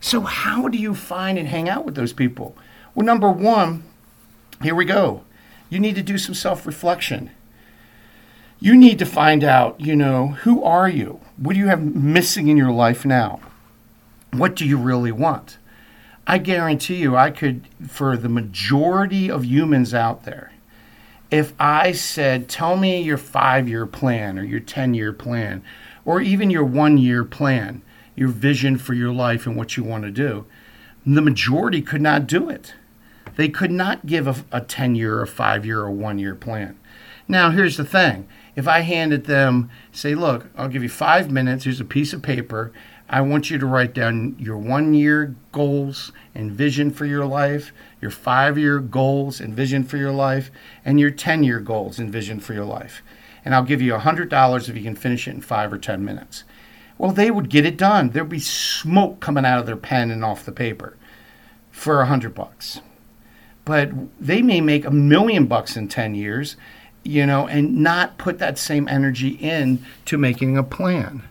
So 0.00 0.22
how 0.22 0.68
do 0.68 0.78
you 0.78 0.94
find 0.94 1.38
and 1.38 1.48
hang 1.48 1.68
out 1.68 1.84
with 1.84 1.94
those 1.94 2.14
people? 2.14 2.56
Well, 2.94 3.04
number 3.04 3.30
1, 3.30 3.84
here 4.62 4.74
we 4.74 4.86
go. 4.86 5.22
You 5.68 5.78
need 5.78 5.94
to 5.96 6.02
do 6.02 6.16
some 6.16 6.34
self-reflection 6.34 7.30
you 8.60 8.76
need 8.76 8.98
to 8.98 9.06
find 9.06 9.42
out, 9.42 9.80
you 9.80 9.96
know, 9.96 10.28
who 10.42 10.62
are 10.62 10.88
you? 10.88 11.20
What 11.38 11.54
do 11.54 11.58
you 11.58 11.68
have 11.68 11.82
missing 11.82 12.48
in 12.48 12.58
your 12.58 12.70
life 12.70 13.06
now? 13.06 13.40
What 14.32 14.54
do 14.54 14.66
you 14.66 14.76
really 14.76 15.10
want? 15.10 15.56
I 16.26 16.38
guarantee 16.38 16.96
you, 16.96 17.16
I 17.16 17.30
could, 17.30 17.66
for 17.88 18.16
the 18.16 18.28
majority 18.28 19.30
of 19.30 19.44
humans 19.44 19.94
out 19.94 20.24
there, 20.24 20.52
if 21.30 21.54
I 21.58 21.92
said, 21.92 22.48
tell 22.48 22.76
me 22.76 23.00
your 23.00 23.16
five 23.16 23.68
year 23.68 23.86
plan 23.86 24.38
or 24.38 24.44
your 24.44 24.60
10 24.60 24.94
year 24.94 25.12
plan, 25.12 25.64
or 26.04 26.20
even 26.20 26.50
your 26.50 26.64
one 26.64 26.98
year 26.98 27.24
plan, 27.24 27.82
your 28.14 28.28
vision 28.28 28.76
for 28.76 28.92
your 28.94 29.12
life 29.12 29.46
and 29.46 29.56
what 29.56 29.76
you 29.76 29.84
want 29.84 30.04
to 30.04 30.10
do, 30.10 30.44
the 31.06 31.22
majority 31.22 31.80
could 31.80 32.02
not 32.02 32.26
do 32.26 32.50
it. 32.50 32.74
They 33.36 33.48
could 33.48 33.70
not 33.70 34.06
give 34.06 34.26
a, 34.26 34.36
a 34.52 34.60
10 34.60 34.96
year, 34.96 35.22
a 35.22 35.26
five 35.26 35.64
year, 35.64 35.80
or 35.80 35.90
one 35.90 36.18
year 36.18 36.34
plan. 36.34 36.78
Now, 37.26 37.50
here's 37.50 37.76
the 37.76 37.84
thing 37.84 38.28
if 38.60 38.68
I 38.68 38.80
handed 38.80 39.24
them, 39.24 39.70
say, 39.90 40.14
look, 40.14 40.46
I'll 40.54 40.68
give 40.68 40.82
you 40.82 40.90
five 40.90 41.30
minutes, 41.30 41.64
here's 41.64 41.80
a 41.80 41.84
piece 41.84 42.12
of 42.12 42.20
paper. 42.20 42.72
I 43.08 43.22
want 43.22 43.48
you 43.48 43.56
to 43.56 43.64
write 43.64 43.94
down 43.94 44.36
your 44.38 44.58
one 44.58 44.92
year 44.92 45.34
goals 45.50 46.12
and 46.34 46.52
vision 46.52 46.90
for 46.90 47.06
your 47.06 47.24
life, 47.24 47.72
your 48.02 48.10
five 48.10 48.58
year 48.58 48.78
goals 48.78 49.40
and 49.40 49.54
vision 49.54 49.82
for 49.82 49.96
your 49.96 50.12
life, 50.12 50.50
and 50.84 51.00
your 51.00 51.10
10 51.10 51.42
year 51.42 51.58
goals 51.58 51.98
and 51.98 52.12
vision 52.12 52.38
for 52.38 52.52
your 52.52 52.66
life. 52.66 53.02
And 53.46 53.54
I'll 53.54 53.64
give 53.64 53.80
you 53.80 53.94
$100 53.94 54.68
if 54.68 54.76
you 54.76 54.82
can 54.82 54.94
finish 54.94 55.26
it 55.26 55.34
in 55.34 55.40
five 55.40 55.72
or 55.72 55.78
10 55.78 56.04
minutes. 56.04 56.44
Well, 56.98 57.12
they 57.12 57.30
would 57.30 57.48
get 57.48 57.64
it 57.64 57.78
done. 57.78 58.10
There'd 58.10 58.28
be 58.28 58.40
smoke 58.40 59.20
coming 59.20 59.46
out 59.46 59.60
of 59.60 59.64
their 59.66 59.74
pen 59.74 60.10
and 60.10 60.22
off 60.22 60.44
the 60.44 60.52
paper 60.52 60.98
for 61.70 62.02
a 62.02 62.06
hundred 62.06 62.34
bucks. 62.34 62.82
But 63.64 63.90
they 64.20 64.42
may 64.42 64.60
make 64.60 64.84
a 64.84 64.90
million 64.90 65.46
bucks 65.46 65.78
in 65.78 65.88
10 65.88 66.14
years 66.14 66.56
you 67.04 67.26
know, 67.26 67.46
and 67.46 67.78
not 67.82 68.18
put 68.18 68.38
that 68.38 68.58
same 68.58 68.88
energy 68.88 69.30
in 69.30 69.84
to 70.06 70.18
making 70.18 70.56
a 70.56 70.62
plan. 70.62 71.22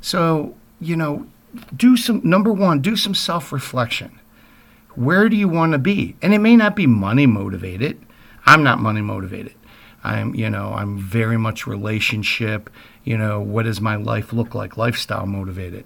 So, 0.00 0.54
you 0.80 0.96
know, 0.96 1.26
do 1.74 1.96
some 1.96 2.20
number 2.22 2.52
one, 2.52 2.80
do 2.80 2.96
some 2.96 3.14
self-reflection. 3.14 4.18
Where 4.94 5.28
do 5.28 5.36
you 5.36 5.48
want 5.48 5.72
to 5.72 5.78
be? 5.78 6.16
And 6.22 6.34
it 6.34 6.38
may 6.38 6.56
not 6.56 6.76
be 6.76 6.86
money 6.86 7.26
motivated. 7.26 8.00
I'm 8.46 8.62
not 8.62 8.78
money 8.78 9.02
motivated. 9.02 9.54
I'm, 10.04 10.34
you 10.34 10.48
know, 10.48 10.72
I'm 10.72 10.98
very 10.98 11.36
much 11.36 11.66
relationship, 11.66 12.70
you 13.04 13.18
know, 13.18 13.40
what 13.40 13.64
does 13.64 13.80
my 13.80 13.96
life 13.96 14.32
look 14.32 14.54
like, 14.54 14.76
lifestyle 14.76 15.26
motivated. 15.26 15.84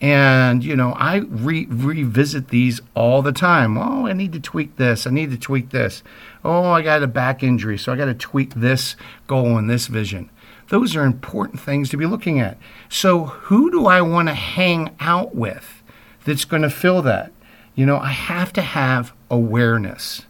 And, 0.00 0.64
you 0.64 0.76
know, 0.76 0.92
I 0.92 1.16
re- 1.16 1.66
revisit 1.68 2.48
these 2.48 2.80
all 2.94 3.20
the 3.20 3.32
time. 3.32 3.76
Oh, 3.76 4.06
I 4.06 4.14
need 4.14 4.32
to 4.32 4.40
tweak 4.40 4.76
this. 4.76 5.06
I 5.06 5.10
need 5.10 5.30
to 5.30 5.36
tweak 5.38 5.70
this. 5.70 6.02
Oh, 6.42 6.70
I 6.70 6.80
got 6.80 7.02
a 7.02 7.06
back 7.06 7.42
injury, 7.42 7.76
so 7.76 7.92
I 7.92 7.96
got 7.96 8.06
to 8.06 8.14
tweak 8.14 8.54
this 8.54 8.96
goal 9.26 9.58
and 9.58 9.68
this 9.68 9.88
vision. 9.88 10.30
Those 10.68 10.96
are 10.96 11.04
important 11.04 11.60
things 11.60 11.90
to 11.90 11.96
be 11.96 12.06
looking 12.06 12.38
at. 12.38 12.56
So, 12.88 13.24
who 13.24 13.70
do 13.70 13.86
I 13.86 14.00
want 14.00 14.28
to 14.28 14.34
hang 14.34 14.94
out 15.00 15.34
with 15.34 15.82
that's 16.24 16.44
going 16.44 16.62
to 16.62 16.70
fill 16.70 17.02
that? 17.02 17.32
You 17.74 17.84
know, 17.84 17.98
I 17.98 18.10
have 18.10 18.52
to 18.54 18.62
have 18.62 19.12
awareness 19.30 20.22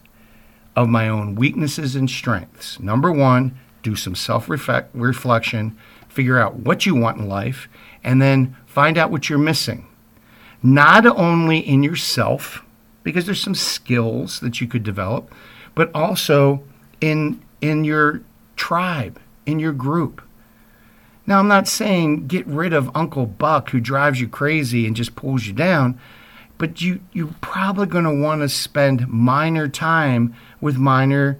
of 0.75 0.89
my 0.89 1.07
own 1.07 1.35
weaknesses 1.35 1.95
and 1.95 2.09
strengths. 2.09 2.79
Number 2.79 3.11
one, 3.11 3.57
do 3.83 3.95
some 3.95 4.15
self 4.15 4.49
reflection, 4.49 5.77
figure 6.09 6.39
out 6.39 6.55
what 6.55 6.85
you 6.85 6.95
want 6.95 7.19
in 7.19 7.27
life, 7.27 7.67
and 8.03 8.21
then 8.21 8.55
find 8.71 8.97
out 8.97 9.11
what 9.11 9.29
you're 9.29 9.37
missing. 9.37 9.85
Not 10.63 11.05
only 11.05 11.59
in 11.59 11.83
yourself, 11.83 12.63
because 13.03 13.25
there's 13.25 13.41
some 13.41 13.55
skills 13.55 14.39
that 14.39 14.61
you 14.61 14.67
could 14.67 14.83
develop, 14.83 15.31
but 15.75 15.91
also 15.93 16.63
in 17.01 17.41
in 17.59 17.83
your 17.83 18.21
tribe, 18.55 19.19
in 19.45 19.59
your 19.59 19.73
group. 19.73 20.21
Now, 21.27 21.39
I'm 21.39 21.47
not 21.47 21.67
saying 21.67 22.27
get 22.27 22.47
rid 22.47 22.73
of 22.73 22.95
Uncle 22.95 23.25
Buck 23.25 23.69
who 23.69 23.79
drives 23.79 24.21
you 24.21 24.27
crazy 24.27 24.87
and 24.87 24.95
just 24.95 25.15
pulls 25.15 25.45
you 25.45 25.53
down, 25.53 25.99
but 26.57 26.81
you 26.81 27.01
you're 27.11 27.35
probably 27.41 27.87
going 27.87 28.05
to 28.05 28.23
want 28.23 28.41
to 28.41 28.49
spend 28.49 29.07
minor 29.07 29.67
time 29.67 30.33
with 30.61 30.77
minor 30.77 31.37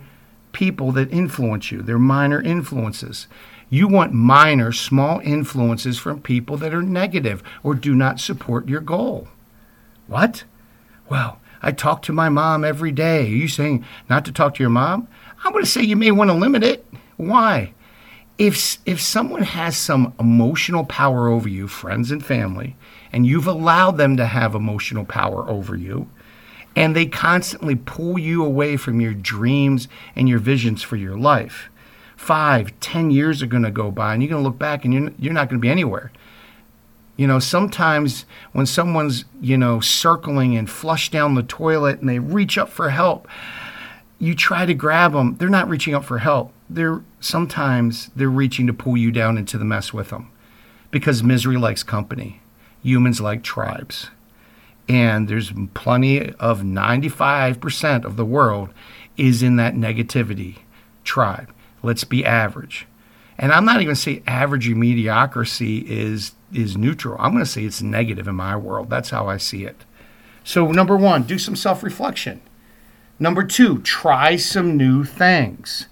people 0.52 0.92
that 0.92 1.14
influence 1.14 1.72
you. 1.72 1.82
They're 1.82 1.98
minor 1.98 2.42
influences. 2.42 3.28
You 3.74 3.88
want 3.88 4.12
minor, 4.12 4.74
small 4.74 5.22
influences 5.22 5.98
from 5.98 6.22
people 6.22 6.58
that 6.58 6.74
are 6.74 6.84
negative 6.84 7.42
or 7.64 7.74
do 7.74 7.96
not 7.96 8.20
support 8.20 8.68
your 8.68 8.82
goal. 8.82 9.30
What? 10.08 10.44
Well, 11.10 11.40
I 11.62 11.72
talk 11.72 12.02
to 12.04 12.14
my 12.14 12.28
mom 12.28 12.66
every 12.66 12.92
day. 12.92 13.22
Are 13.22 13.30
you 13.30 13.48
saying 13.48 13.86
not 14.10 14.26
to 14.26 14.34
talk 14.34 14.56
to 14.56 14.64
your 14.64 14.70
mom? 14.70 15.08
I'm 15.46 15.54
going 15.54 15.64
to 15.64 15.70
say 15.70 15.84
you 15.84 15.96
may 15.96 16.12
want 16.12 16.30
to 16.30 16.36
limit 16.36 16.64
it. 16.64 16.86
Why? 17.16 17.74
If, 18.38 18.78
if 18.86 19.00
someone 19.00 19.44
has 19.44 19.78
some 19.78 20.14
emotional 20.20 20.84
power 20.84 21.30
over 21.30 21.48
you, 21.48 21.70
friends 21.70 22.12
and 22.12 22.26
family, 22.26 22.76
and 23.14 23.26
you've 23.26 23.48
allowed 23.48 23.98
them 23.98 24.18
to 24.18 24.26
have 24.26 24.54
emotional 24.54 25.06
power 25.06 25.48
over 25.48 25.78
you, 25.78 26.10
and 26.76 26.94
they 26.94 27.06
constantly 27.06 27.76
pull 27.76 28.20
you 28.20 28.44
away 28.44 28.76
from 28.76 29.00
your 29.00 29.14
dreams 29.14 29.88
and 30.14 30.28
your 30.28 30.40
visions 30.40 30.84
for 30.84 30.98
your 30.98 31.18
life, 31.18 31.70
five, 32.22 32.80
ten 32.80 33.10
years 33.10 33.42
are 33.42 33.48
going 33.48 33.64
to 33.64 33.72
go 33.72 33.90
by, 33.90 34.14
and 34.14 34.22
you're 34.22 34.30
going 34.30 34.44
to 34.44 34.48
look 34.48 34.60
back 34.60 34.86
and 34.86 34.94
you're, 34.94 35.12
you're 35.18 35.34
not 35.34 35.50
going 35.50 35.60
to 35.60 35.62
be 35.62 35.72
anywhere. 35.72 36.12
You 37.18 37.26
know, 37.26 37.40
sometimes 37.40 38.26
when 38.52 38.68
someone's, 38.68 39.26
you 39.42 39.58
know, 39.58 39.80
circling 39.80 40.56
and 40.56 40.70
flush 40.70 41.10
down 41.10 41.34
the 41.34 41.42
toilet 41.42 42.00
and 42.00 42.08
they 42.08 42.20
reach 42.20 42.60
up 42.60 42.70
for 42.70 42.90
help, 42.90 43.28
you 44.20 44.36
try 44.36 44.68
to 44.68 44.74
grab 44.76 45.14
them. 45.14 45.38
They're 45.38 45.50
not 45.50 45.68
reaching 45.68 45.96
up 45.96 46.06
for 46.06 46.20
help. 46.20 46.54
They're 46.70 47.02
sometimes 47.20 48.12
they're 48.16 48.30
reaching 48.30 48.68
to 48.68 48.74
pull 48.74 48.98
you 48.98 49.12
down 49.12 49.38
into 49.40 49.58
the 49.58 49.66
mess 49.66 49.92
with 49.92 50.10
them 50.10 50.30
because 50.92 51.24
misery 51.24 51.58
likes 51.58 51.82
company. 51.82 52.40
Humans 52.84 53.20
like 53.20 53.42
tribes. 53.42 54.12
And 54.88 55.28
there's 55.28 55.52
plenty 55.74 56.32
of 56.34 56.62
95% 56.62 58.06
of 58.06 58.16
the 58.16 58.26
world 58.26 58.70
is 59.18 59.42
in 59.42 59.56
that 59.56 59.74
negativity 59.74 60.60
tribe. 61.04 61.52
Let's 61.84 62.04
be 62.04 62.26
average. 62.26 62.88
And 63.38 63.52
I'm 63.52 63.66
not 63.66 63.82
even 63.82 63.96
say 63.96 64.22
average 64.28 64.70
mediocrity 64.70 65.80
is 65.80 66.34
is 66.54 66.78
neutral. 66.78 67.16
I'm 67.20 67.32
going 67.32 67.44
to 67.44 67.50
say 67.50 67.64
it's 67.64 67.82
negative 67.82 68.28
in 68.28 68.36
my 68.36 68.56
world. 68.56 68.90
That's 68.90 69.10
how 69.10 69.28
I 69.28 69.38
see 69.38 69.64
it. 69.64 69.86
So 70.44 70.72
number 70.72 70.98
1, 70.98 71.24
do 71.24 71.40
some 71.40 71.56
self-reflection. 71.56 72.42
Number 73.20 73.44
2, 73.44 73.80
try 73.80 74.36
some 74.36 74.76
new 74.76 75.04
things. 75.04 75.88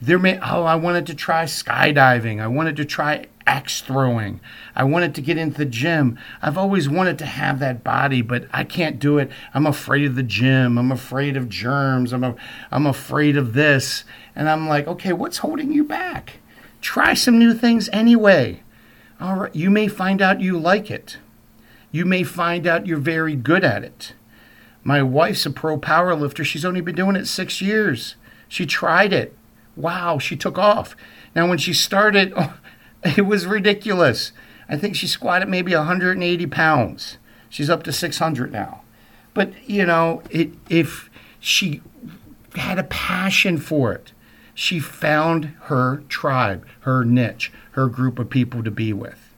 There 0.00 0.18
may 0.18 0.38
oh, 0.38 0.64
I 0.64 0.76
wanted 0.76 1.06
to 1.06 1.14
try 1.14 1.44
skydiving. 1.44 2.40
I 2.40 2.46
wanted 2.46 2.76
to 2.76 2.84
try 2.84 3.26
axe 3.48 3.80
throwing. 3.80 4.40
I 4.76 4.84
wanted 4.84 5.14
to 5.14 5.22
get 5.22 5.38
into 5.38 5.56
the 5.56 5.64
gym. 5.64 6.18
I've 6.42 6.58
always 6.58 6.86
wanted 6.86 7.18
to 7.20 7.26
have 7.26 7.58
that 7.60 7.82
body, 7.82 8.20
but 8.20 8.44
I 8.52 8.62
can't 8.62 8.98
do 8.98 9.16
it. 9.16 9.30
I'm 9.54 9.66
afraid 9.66 10.04
of 10.04 10.16
the 10.16 10.22
gym. 10.22 10.76
I'm 10.76 10.92
afraid 10.92 11.34
of 11.34 11.48
germs. 11.48 12.12
I'm 12.12 12.22
a, 12.22 12.36
I'm 12.70 12.86
afraid 12.86 13.38
of 13.38 13.54
this. 13.54 14.04
And 14.36 14.50
I'm 14.50 14.68
like, 14.68 14.86
okay, 14.86 15.14
what's 15.14 15.38
holding 15.38 15.72
you 15.72 15.82
back? 15.82 16.40
Try 16.82 17.14
some 17.14 17.38
new 17.38 17.54
things 17.54 17.88
anyway. 17.88 18.62
All 19.18 19.36
right, 19.36 19.56
you 19.56 19.70
may 19.70 19.88
find 19.88 20.20
out 20.20 20.42
you 20.42 20.58
like 20.58 20.90
it. 20.90 21.16
You 21.90 22.04
may 22.04 22.24
find 22.24 22.66
out 22.66 22.86
you're 22.86 22.98
very 22.98 23.34
good 23.34 23.64
at 23.64 23.82
it. 23.82 24.12
My 24.84 25.02
wife's 25.02 25.46
a 25.46 25.50
pro 25.50 25.78
power 25.78 26.14
lifter. 26.14 26.44
She's 26.44 26.66
only 26.66 26.82
been 26.82 26.94
doing 26.94 27.16
it 27.16 27.26
six 27.26 27.62
years. 27.62 28.14
She 28.46 28.66
tried 28.66 29.14
it. 29.14 29.34
Wow, 29.74 30.18
she 30.18 30.36
took 30.36 30.58
off. 30.58 30.94
Now, 31.34 31.48
when 31.48 31.58
she 31.58 31.72
started, 31.72 32.32
oh, 32.36 32.54
it 33.16 33.26
was 33.26 33.46
ridiculous. 33.46 34.32
I 34.68 34.76
think 34.76 34.96
she 34.96 35.06
squatted 35.06 35.48
maybe 35.48 35.74
180 35.74 36.46
pounds. 36.46 37.18
She's 37.48 37.70
up 37.70 37.82
to 37.84 37.92
600 37.92 38.52
now. 38.52 38.82
But, 39.34 39.52
you 39.68 39.86
know, 39.86 40.22
it, 40.30 40.50
if 40.68 41.08
she 41.40 41.80
had 42.56 42.78
a 42.78 42.84
passion 42.84 43.58
for 43.58 43.92
it, 43.92 44.12
she 44.54 44.80
found 44.80 45.54
her 45.62 46.02
tribe, 46.08 46.66
her 46.80 47.04
niche, 47.04 47.52
her 47.72 47.86
group 47.88 48.18
of 48.18 48.28
people 48.28 48.64
to 48.64 48.70
be 48.70 48.92
with. 48.92 49.34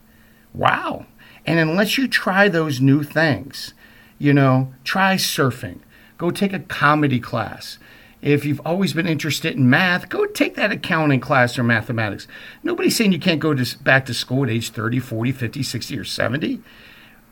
Wow. 0.54 1.06
And 1.44 1.58
unless 1.58 1.98
you 1.98 2.08
try 2.08 2.48
those 2.48 2.80
new 2.80 3.02
things, 3.02 3.74
you 4.18 4.32
know, 4.32 4.72
try 4.84 5.16
surfing, 5.16 5.80
go 6.18 6.30
take 6.30 6.52
a 6.52 6.60
comedy 6.60 7.20
class, 7.20 7.78
If 8.22 8.44
you've 8.44 8.60
always 8.66 8.92
been 8.92 9.06
interested 9.06 9.56
in 9.56 9.70
math, 9.70 10.08
go 10.08 10.26
take 10.26 10.54
that 10.56 10.72
accounting 10.72 11.20
class 11.20 11.58
or 11.58 11.62
mathematics. 11.62 12.28
Nobody's 12.62 12.96
saying 12.96 13.12
you 13.12 13.18
can't 13.18 13.40
go 13.40 13.54
to, 13.54 13.78
back 13.78 14.04
to 14.06 14.14
school 14.14 14.44
at 14.44 14.50
age 14.50 14.70
30, 14.70 14.98
40, 14.98 15.32
50, 15.32 15.62
60, 15.62 15.98
or 15.98 16.04
70. 16.04 16.62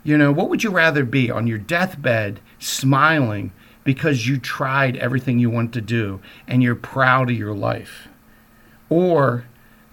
You 0.03 0.17
know, 0.17 0.33
what 0.33 0.49
would 0.49 0.65
you 0.65 0.71
rather 0.71 1.05
be 1.05 1.31
on 1.31 1.47
your 1.47 1.59
deathbed 1.59 2.41
smiling 2.59 3.53
because 3.85 4.27
you 4.27 4.39
tried 4.39 4.97
everything 4.97 5.39
you 5.39 5.51
want 5.51 5.75
to 5.75 5.81
do 5.83 6.21
and 6.47 6.63
you're 6.63 6.75
proud 6.75 7.31
of 7.31 7.37
your 7.37 7.55
life? 7.55 8.09
Or 8.89 9.45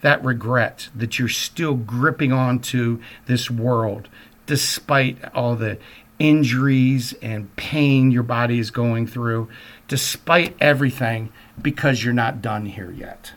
that 0.02 0.24
regret 0.24 0.90
that 0.96 1.20
you're 1.20 1.28
still 1.28 1.76
gripping 1.76 2.32
onto 2.32 3.02
this 3.26 3.52
world 3.52 4.08
despite 4.46 5.18
all 5.34 5.56
the 5.56 5.78
injuries 6.20 7.14
and 7.22 7.54
pain 7.56 8.12
your 8.12 8.24
body 8.24 8.60
is 8.60 8.72
going 8.72 9.08
through, 9.08 9.50
despite 9.88 10.56
everything, 10.60 11.32
because 11.62 12.04
you're 12.04 12.14
not 12.14 12.42
done 12.42 12.66
here 12.66 12.92
yet. 12.92 13.34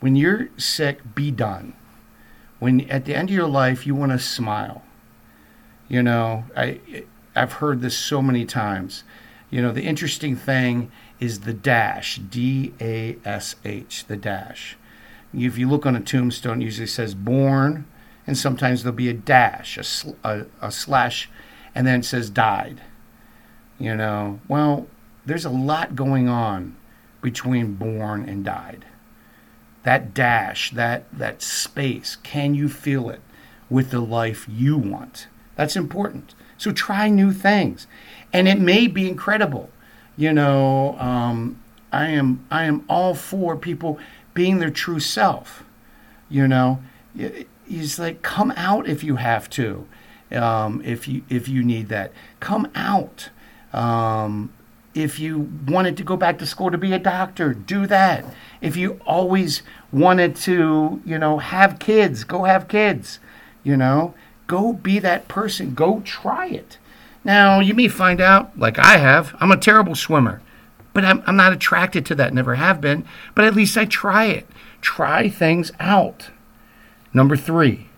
When 0.00 0.16
you're 0.16 0.48
sick, 0.56 1.14
be 1.14 1.30
done. 1.30 1.74
When 2.58 2.88
at 2.90 3.04
the 3.04 3.14
end 3.14 3.30
of 3.30 3.34
your 3.34 3.48
life 3.48 3.86
you 3.86 3.94
want 3.94 4.12
to 4.12 4.18
smile. 4.18 4.82
You 5.88 6.02
know, 6.02 6.44
I 6.56 6.80
I've 7.36 7.54
heard 7.54 7.80
this 7.80 7.96
so 7.96 8.22
many 8.22 8.44
times. 8.44 9.04
You 9.50 9.60
know, 9.62 9.72
the 9.72 9.82
interesting 9.82 10.36
thing 10.36 10.90
is 11.20 11.40
the 11.40 11.52
dash, 11.52 12.16
D 12.16 12.74
A 12.80 13.16
S 13.24 13.56
H, 13.64 14.06
the 14.06 14.16
dash. 14.16 14.76
If 15.32 15.58
you 15.58 15.68
look 15.68 15.84
on 15.84 15.96
a 15.96 16.00
tombstone, 16.00 16.62
it 16.62 16.64
usually 16.64 16.86
says 16.86 17.14
born, 17.14 17.86
and 18.26 18.38
sometimes 18.38 18.82
there'll 18.82 18.96
be 18.96 19.08
a 19.08 19.14
dash, 19.14 19.76
a, 19.76 19.84
sl- 19.84 20.12
a, 20.22 20.46
a 20.60 20.70
slash, 20.70 21.28
and 21.74 21.86
then 21.86 22.00
it 22.00 22.04
says 22.04 22.30
died. 22.30 22.80
You 23.78 23.96
know, 23.96 24.40
well, 24.48 24.86
there's 25.26 25.44
a 25.44 25.50
lot 25.50 25.96
going 25.96 26.28
on 26.28 26.76
between 27.22 27.74
born 27.74 28.28
and 28.28 28.44
died. 28.44 28.84
That 29.82 30.14
dash, 30.14 30.70
that 30.72 31.04
that 31.12 31.42
space, 31.42 32.16
can 32.22 32.54
you 32.54 32.68
feel 32.68 33.10
it 33.10 33.20
with 33.68 33.90
the 33.90 34.00
life 34.00 34.46
you 34.48 34.76
want? 34.76 35.26
That's 35.56 35.76
important. 35.76 36.34
So 36.56 36.72
try 36.72 37.08
new 37.08 37.32
things, 37.32 37.86
and 38.32 38.48
it 38.48 38.58
may 38.58 38.86
be 38.86 39.08
incredible. 39.08 39.70
You 40.16 40.32
know, 40.32 40.98
um, 40.98 41.60
I 41.92 42.08
am 42.08 42.46
I 42.50 42.64
am 42.64 42.84
all 42.88 43.14
for 43.14 43.56
people 43.56 43.98
being 44.32 44.58
their 44.58 44.70
true 44.70 45.00
self. 45.00 45.64
You 46.28 46.48
know, 46.48 46.82
he's 47.66 47.98
like, 47.98 48.22
come 48.22 48.52
out 48.56 48.88
if 48.88 49.04
you 49.04 49.16
have 49.16 49.48
to, 49.50 49.86
um, 50.32 50.82
if 50.84 51.06
you 51.06 51.22
if 51.28 51.48
you 51.48 51.62
need 51.62 51.88
that, 51.88 52.12
come 52.40 52.70
out. 52.74 53.30
Um, 53.72 54.52
if 54.94 55.18
you 55.18 55.50
wanted 55.66 55.96
to 55.96 56.04
go 56.04 56.16
back 56.16 56.38
to 56.38 56.46
school 56.46 56.70
to 56.70 56.78
be 56.78 56.92
a 56.92 56.98
doctor, 56.98 57.52
do 57.52 57.86
that. 57.88 58.24
If 58.60 58.76
you 58.76 59.00
always 59.04 59.62
wanted 59.92 60.36
to, 60.36 61.02
you 61.04 61.18
know, 61.18 61.38
have 61.38 61.78
kids, 61.78 62.24
go 62.24 62.44
have 62.44 62.68
kids. 62.68 63.18
You 63.62 63.76
know, 63.76 64.14
go 64.46 64.72
be 64.72 64.98
that 65.00 65.26
person. 65.26 65.74
Go 65.74 66.00
try 66.04 66.48
it. 66.48 66.78
Now, 67.24 67.60
you 67.60 67.74
may 67.74 67.88
find 67.88 68.20
out, 68.20 68.56
like 68.58 68.78
I 68.78 68.98
have, 68.98 69.34
I'm 69.40 69.50
a 69.50 69.56
terrible 69.56 69.94
swimmer, 69.94 70.42
but 70.92 71.04
I'm, 71.04 71.22
I'm 71.26 71.36
not 71.36 71.52
attracted 71.52 72.04
to 72.06 72.14
that, 72.16 72.34
never 72.34 72.54
have 72.56 72.80
been, 72.80 73.04
but 73.34 73.44
at 73.44 73.54
least 73.54 73.76
I 73.76 73.86
try 73.86 74.26
it. 74.26 74.46
Try 74.82 75.30
things 75.30 75.72
out. 75.80 76.28
Number 77.14 77.36
three, 77.36 77.88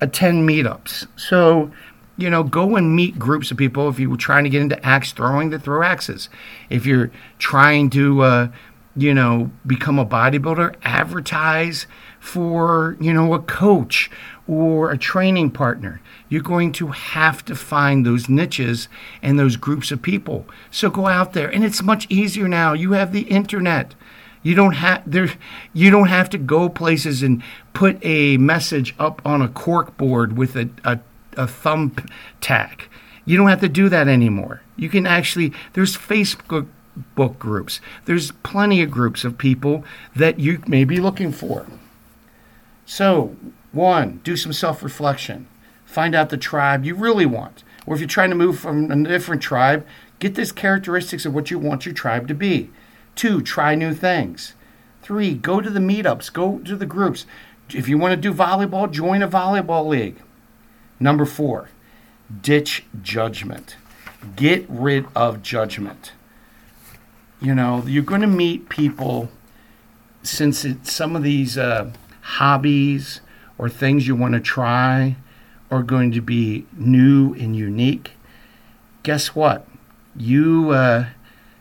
attend 0.00 0.48
meetups. 0.48 1.06
So, 1.16 1.70
you 2.16 2.30
know, 2.30 2.42
go 2.42 2.76
and 2.76 2.94
meet 2.94 3.18
groups 3.18 3.50
of 3.50 3.56
people. 3.56 3.88
If 3.88 3.98
you 3.98 4.10
were 4.10 4.16
trying 4.16 4.44
to 4.44 4.50
get 4.50 4.62
into 4.62 4.84
axe 4.84 5.12
throwing, 5.12 5.50
to 5.50 5.58
throw 5.58 5.82
axes. 5.82 6.28
If 6.70 6.86
you're 6.86 7.10
trying 7.38 7.90
to, 7.90 8.22
uh, 8.22 8.48
you 8.96 9.12
know, 9.12 9.50
become 9.66 9.98
a 9.98 10.06
bodybuilder, 10.06 10.76
advertise 10.82 11.86
for, 12.20 12.96
you 13.00 13.12
know, 13.12 13.34
a 13.34 13.40
coach 13.40 14.10
or 14.46 14.90
a 14.90 14.98
training 14.98 15.50
partner. 15.50 16.00
You're 16.28 16.42
going 16.42 16.72
to 16.72 16.88
have 16.88 17.44
to 17.46 17.54
find 17.54 18.04
those 18.04 18.28
niches 18.28 18.88
and 19.22 19.38
those 19.38 19.56
groups 19.56 19.90
of 19.90 20.02
people. 20.02 20.46
So 20.70 20.90
go 20.90 21.06
out 21.06 21.32
there. 21.32 21.48
And 21.48 21.64
it's 21.64 21.82
much 21.82 22.06
easier 22.08 22.48
now. 22.48 22.72
You 22.72 22.92
have 22.92 23.12
the 23.12 23.22
internet. 23.22 23.94
You 24.42 24.54
don't 24.54 24.74
have 24.74 25.10
there 25.10 25.30
you 25.72 25.90
don't 25.90 26.08
have 26.08 26.28
to 26.30 26.38
go 26.38 26.68
places 26.68 27.22
and 27.22 27.42
put 27.72 27.98
a 28.02 28.36
message 28.36 28.94
up 28.98 29.22
on 29.24 29.40
a 29.40 29.48
cork 29.48 29.96
board 29.96 30.36
with 30.36 30.54
a, 30.54 30.68
a, 30.84 31.00
a 31.36 31.46
thumb 31.46 31.94
tack. 32.40 32.88
You 33.24 33.36
don't 33.36 33.48
have 33.48 33.60
to 33.60 33.68
do 33.68 33.88
that 33.88 34.08
anymore. 34.08 34.62
You 34.76 34.88
can 34.88 35.06
actually 35.06 35.52
there's 35.72 35.96
Facebook 35.96 36.68
book 37.14 37.38
groups. 37.38 37.80
There's 38.04 38.30
plenty 38.30 38.82
of 38.82 38.90
groups 38.90 39.24
of 39.24 39.38
people 39.38 39.84
that 40.14 40.38
you 40.38 40.62
may 40.66 40.84
be 40.84 40.98
looking 40.98 41.32
for. 41.32 41.66
So, 42.86 43.36
one, 43.72 44.20
do 44.24 44.36
some 44.36 44.52
self 44.52 44.82
reflection. 44.82 45.48
Find 45.84 46.14
out 46.14 46.30
the 46.30 46.36
tribe 46.36 46.84
you 46.84 46.94
really 46.94 47.26
want. 47.26 47.64
Or 47.86 47.94
if 47.94 48.00
you're 48.00 48.08
trying 48.08 48.30
to 48.30 48.36
move 48.36 48.58
from 48.58 48.90
a 48.90 49.04
different 49.04 49.42
tribe, 49.42 49.86
get 50.18 50.34
these 50.34 50.52
characteristics 50.52 51.26
of 51.26 51.34
what 51.34 51.50
you 51.50 51.58
want 51.58 51.84
your 51.84 51.94
tribe 51.94 52.28
to 52.28 52.34
be. 52.34 52.70
Two, 53.14 53.42
try 53.42 53.74
new 53.74 53.94
things. 53.94 54.54
Three, 55.02 55.34
go 55.34 55.60
to 55.60 55.70
the 55.70 55.80
meetups, 55.80 56.32
go 56.32 56.58
to 56.60 56.76
the 56.76 56.86
groups. 56.86 57.26
If 57.70 57.88
you 57.88 57.98
want 57.98 58.12
to 58.12 58.16
do 58.16 58.32
volleyball, 58.32 58.90
join 58.90 59.22
a 59.22 59.28
volleyball 59.28 59.86
league. 59.86 60.16
Number 61.00 61.24
four, 61.24 61.68
ditch 62.40 62.84
judgment. 63.02 63.76
Get 64.36 64.64
rid 64.68 65.06
of 65.14 65.42
judgment. 65.42 66.12
You 67.40 67.54
know, 67.54 67.82
you're 67.86 68.02
going 68.02 68.22
to 68.22 68.26
meet 68.26 68.68
people 68.68 69.28
since 70.22 70.66
some 70.82 71.14
of 71.14 71.22
these 71.22 71.58
uh, 71.58 71.90
hobbies 72.22 73.20
or 73.58 73.68
things 73.68 74.06
you 74.06 74.16
want 74.16 74.34
to 74.34 74.40
try 74.40 75.16
are 75.70 75.82
going 75.82 76.12
to 76.12 76.20
be 76.20 76.66
new 76.72 77.34
and 77.34 77.54
unique. 77.54 78.12
Guess 79.02 79.34
what? 79.34 79.66
You 80.16 80.70
uh, 80.70 81.06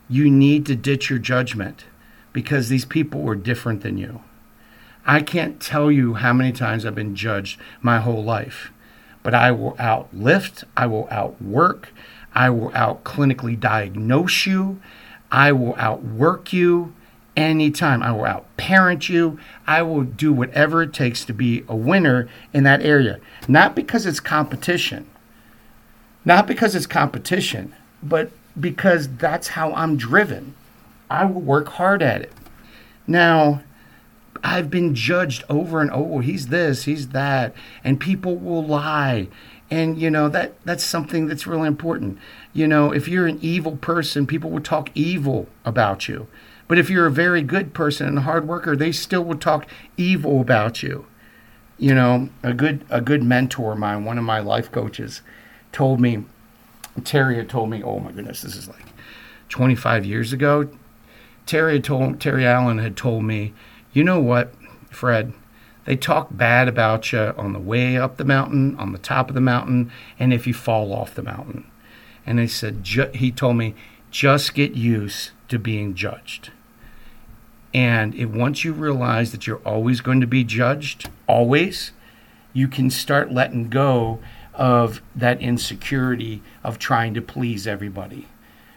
you 0.10 0.30
need 0.30 0.66
to 0.68 0.76
ditch 0.76 1.10
your 1.10 1.20
judgment 1.20 1.86
because 2.32 2.70
these 2.70 2.86
people 2.86 3.22
were 3.22 3.36
different 3.36 3.82
than 3.82 3.98
you. 3.98 4.22
I 5.06 5.22
can't 5.22 5.60
tell 5.60 5.92
you 5.92 6.16
how 6.16 6.34
many 6.34 6.52
times 6.52 6.86
I've 6.86 6.96
been 6.96 7.16
judged 7.16 7.60
my 7.82 8.00
whole 8.00 8.24
life, 8.24 8.72
but 9.24 9.34
I 9.34 9.52
will 9.52 9.74
outlift, 9.74 10.64
I 10.78 10.86
will 10.86 11.08
outwork, 11.10 11.90
I 12.36 12.50
will 12.50 12.72
out 12.76 13.04
clinically 13.04 13.60
diagnose 13.60 14.46
you, 14.46 14.82
I 15.32 15.52
will 15.52 15.76
outwork 15.78 16.54
you 16.54 16.94
anytime. 17.36 18.04
I 18.04 18.12
will 18.12 18.24
outparent 18.24 19.10
you. 19.10 19.40
I 19.66 19.82
will 19.82 20.04
do 20.04 20.32
whatever 20.32 20.84
it 20.84 20.94
takes 20.94 21.26
to 21.26 21.34
be 21.34 21.64
a 21.68 21.76
winner 21.76 22.30
in 22.54 22.64
that 22.64 22.82
area. 22.82 23.20
Not 23.48 23.76
because 23.76 24.06
it's 24.06 24.20
competition, 24.20 25.10
not 26.26 26.48
because 26.48 26.76
it's 26.76 26.88
competition, 26.88 27.76
but 28.02 28.32
because 28.60 29.10
that's 29.18 29.50
how 29.50 29.74
I'm 29.74 29.98
driven. 29.98 30.54
I 31.10 31.26
will 31.26 31.42
work 31.42 31.68
hard 31.70 32.02
at 32.02 32.22
it. 32.22 32.32
Now, 33.08 33.64
I've 34.44 34.70
been 34.70 34.94
judged 34.94 35.44
over 35.50 35.82
and 35.82 35.90
over. 35.92 36.22
He's 36.22 36.48
this, 36.48 36.84
he's 36.84 37.10
that, 37.10 37.56
and 37.84 38.00
people 38.00 38.36
will 38.36 38.66
lie. 38.66 39.30
And 39.72 39.98
you 39.98 40.12
know 40.12 40.30
that 40.30 40.54
that's 40.66 40.84
something 40.84 41.28
that's 41.28 41.48
really 41.48 41.68
important. 41.68 42.20
You 42.54 42.68
know, 42.68 42.92
if 42.92 43.08
you're 43.08 43.26
an 43.26 43.40
evil 43.42 43.78
person, 43.78 44.28
people 44.28 44.52
will 44.52 44.62
talk 44.62 44.90
evil 44.94 45.48
about 45.66 46.08
you. 46.08 46.28
But 46.68 46.78
if 46.78 46.90
you're 46.90 47.08
a 47.08 47.12
very 47.12 47.42
good 47.42 47.74
person 47.74 48.08
and 48.08 48.18
a 48.20 48.22
hard 48.22 48.48
worker, 48.48 48.76
they 48.76 48.92
still 48.92 49.24
will 49.24 49.38
talk 49.38 49.66
evil 49.98 50.42
about 50.42 50.84
you. 50.84 51.06
You 51.80 51.96
know, 51.96 52.30
a 52.44 52.54
good 52.54 52.86
a 52.90 53.02
good 53.02 53.24
mentor 53.24 53.74
of 53.74 53.80
mine, 53.80 54.04
one 54.04 54.18
of 54.18 54.24
my 54.24 54.40
life 54.40 54.72
coaches, 54.72 55.22
told 55.72 56.00
me 56.00 56.26
Terry 57.04 57.38
had 57.38 57.50
told 57.50 57.70
me, 57.70 57.82
oh 57.82 58.00
my 58.00 58.12
goodness, 58.12 58.42
this 58.42 58.56
is 58.56 58.68
like 58.68 58.86
25 59.50 60.06
years 60.06 60.34
ago. 60.34 60.70
Terry 61.46 61.80
told 61.80 62.20
Terry 62.22 62.46
Allen 62.46 62.78
had 62.78 62.96
told 62.96 63.24
me, 63.24 63.54
you 63.94 64.04
know 64.04 64.20
what, 64.20 64.54
Fred, 64.90 65.34
they 65.86 65.96
talk 65.96 66.30
bad 66.32 66.68
about 66.68 67.12
you 67.12 67.34
on 67.38 67.54
the 67.54 67.60
way 67.60 67.98
up 67.98 68.18
the 68.18 68.26
mountain, 68.26 68.76
on 68.78 68.92
the 68.92 68.98
top 68.98 69.30
of 69.30 69.36
the 69.36 69.42
mountain, 69.42 69.92
and 70.20 70.34
if 70.34 70.48
you 70.48 70.54
fall 70.54 70.94
off 70.94 71.16
the 71.16 71.24
mountain. 71.24 71.66
And 72.26 72.40
they 72.40 72.48
said, 72.48 72.88
he 73.14 73.32
told 73.32 73.58
me, 73.58 73.76
just 74.12 74.54
get 74.54 74.74
used 74.74 75.32
to 75.50 75.60
being 75.60 75.94
judged. 75.94 76.52
And 77.74 78.36
once 78.36 78.64
you 78.64 78.72
realize 78.72 79.32
that 79.32 79.48
you're 79.48 79.62
always 79.66 80.00
going 80.00 80.22
to 80.22 80.28
be 80.28 80.44
judged, 80.44 81.10
always, 81.28 81.92
you 82.54 82.68
can 82.68 82.90
start 82.90 83.32
letting 83.32 83.70
go 83.70 84.20
of 84.54 85.02
that 85.16 85.42
insecurity 85.42 86.42
of 86.64 86.78
trying 86.78 87.14
to 87.16 87.22
please 87.22 87.66
everybody 87.66 88.28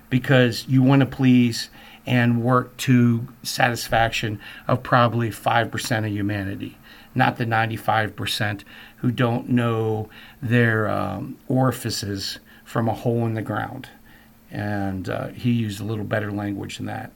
because 0.09 0.66
you 0.66 0.83
want 0.83 1.00
to 1.00 1.07
please 1.07 1.68
and 2.07 2.42
work 2.42 2.77
to 2.77 3.27
satisfaction 3.42 4.40
of 4.69 4.83
probably 4.83 5.31
5% 5.31 5.99
of 6.07 6.12
humanity 6.12 6.79
not 7.14 7.38
the 7.38 7.47
95% 7.47 8.62
who 8.99 9.11
don't 9.11 9.49
know 9.49 10.09
their 10.42 10.87
um, 10.88 11.38
orifices 11.49 12.38
from 12.64 12.88
a 12.88 12.95
hole 12.95 13.27
in 13.27 13.35
the 13.35 13.42
ground 13.42 13.88
and 14.51 15.09
uh, 15.09 15.29
he 15.29 15.51
used 15.51 15.81
a 15.81 15.85
little 15.85 16.05
better 16.05 16.31
language 16.31 16.77
than 16.77 16.87
that 16.87 17.11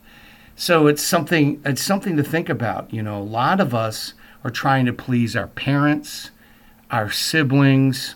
So 0.55 0.87
it's 0.87 1.01
something 1.03 1.61
it's 1.65 1.81
something 1.81 2.17
to 2.17 2.23
think 2.23 2.49
about. 2.49 2.93
You 2.93 3.01
know, 3.01 3.17
a 3.19 3.23
lot 3.23 3.59
of 3.59 3.73
us 3.73 4.13
are 4.43 4.51
trying 4.51 4.85
to 4.85 4.93
please 4.93 5.35
our 5.35 5.47
parents, 5.47 6.29
our 6.91 7.09
siblings, 7.09 8.15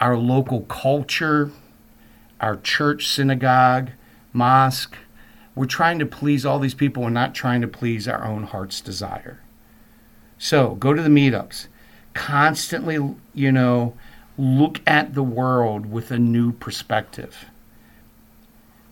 our 0.00 0.16
local 0.16 0.62
culture, 0.62 1.50
our 2.40 2.56
church, 2.56 3.08
synagogue, 3.08 3.90
mosque. 4.32 4.96
We're 5.60 5.66
trying 5.66 5.98
to 5.98 6.06
please 6.06 6.46
all 6.46 6.58
these 6.58 6.72
people 6.72 7.04
and 7.04 7.12
not 7.12 7.34
trying 7.34 7.60
to 7.60 7.68
please 7.68 8.08
our 8.08 8.24
own 8.24 8.44
heart's 8.44 8.80
desire. 8.80 9.40
So 10.38 10.74
go 10.76 10.94
to 10.94 11.02
the 11.02 11.10
meetups. 11.10 11.66
Constantly, 12.14 13.14
you 13.34 13.52
know, 13.52 13.92
look 14.38 14.80
at 14.86 15.14
the 15.14 15.22
world 15.22 15.84
with 15.84 16.10
a 16.12 16.18
new 16.18 16.52
perspective. 16.52 17.44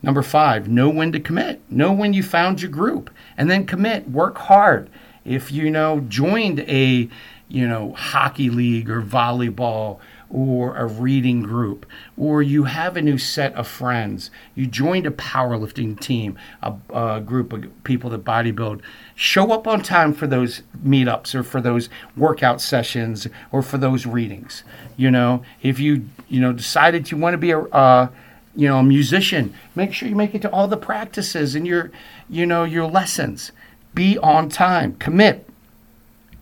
Number 0.02 0.20
five, 0.20 0.68
know 0.68 0.90
when 0.90 1.11
to 1.12 1.20
commit. 1.20 1.62
Know 1.70 1.90
when 1.90 2.12
you 2.12 2.22
found 2.22 2.61
your 2.61 2.70
group 2.70 3.09
and 3.38 3.50
then 3.50 3.64
commit. 3.64 4.11
Work 4.11 4.37
hard. 4.37 4.90
If 5.24 5.50
you 5.50 5.70
know 5.70 6.00
joined 6.00 6.61
a 6.61 7.09
you 7.48 7.66
know 7.66 7.94
hockey 7.94 8.50
league 8.50 8.90
or 8.90 9.00
volleyball 9.00 10.00
or 10.31 10.77
a 10.77 10.87
reading 10.87 11.43
group, 11.43 11.87
or 12.17 12.43
you 12.43 12.64
have 12.64 12.97
a 12.97 13.03
new 13.03 13.17
set 13.17 13.55
of 13.55 13.67
friends, 13.67 14.31
you 14.55 14.67
joined 14.67 15.07
a 15.07 15.11
powerlifting 15.11 15.99
team, 15.99 16.38
a, 16.62 16.75
a, 16.93 17.21
group 17.21 17.53
of 17.53 17.85
people 17.85 18.11
that 18.11 18.25
bodybuild, 18.25 18.81
show 19.14 19.53
up 19.53 19.67
on 19.67 19.83
time 19.83 20.12
for 20.12 20.27
those 20.27 20.62
meetups 20.85 21.35
or 21.35 21.43
for 21.43 21.61
those 21.61 21.88
workout 22.17 22.61
sessions 22.61 23.27
or 23.53 23.62
for 23.62 23.79
those 23.79 24.05
readings. 24.05 24.64
You 24.97 25.11
know, 25.11 25.43
if 25.62 25.81
you 25.81 26.09
you 26.29 26.41
know 26.41 26.53
decided 26.53 27.11
you 27.11 27.17
want 27.17 27.35
to 27.35 27.38
be 27.38 27.53
a 27.53 28.11
you 28.55 28.69
know 28.69 28.79
a 28.79 28.83
musician, 28.83 29.55
make 29.75 29.95
sure 29.95 30.09
you 30.09 30.17
make 30.17 30.35
it 30.35 30.43
to 30.43 30.51
all 30.51 30.69
the 30.69 30.77
practices 30.77 31.55
and 31.55 31.67
your 31.67 31.91
you 32.29 32.45
know 32.45 32.64
your 32.64 32.87
lessons. 32.87 33.53
Be 33.95 34.19
on 34.19 34.51
time. 34.51 34.97
Commit. 34.97 35.49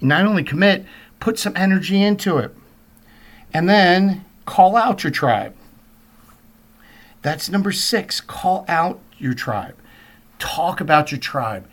Not 0.00 0.26
only 0.26 0.42
commit, 0.42 0.84
put 1.20 1.38
some 1.38 1.56
energy 1.56 2.02
into 2.02 2.36
it 2.38 2.54
and 3.52 3.68
then 3.68 4.24
call 4.44 4.76
out 4.76 5.04
your 5.04 5.10
tribe. 5.10 5.54
That's 7.22 7.48
number 7.48 7.72
six. 7.72 8.20
Call 8.20 8.64
out 8.68 9.00
your 9.18 9.34
tribe. 9.34 9.76
Talk 10.38 10.80
about 10.80 11.10
your 11.10 11.20
tribe. 11.20 11.68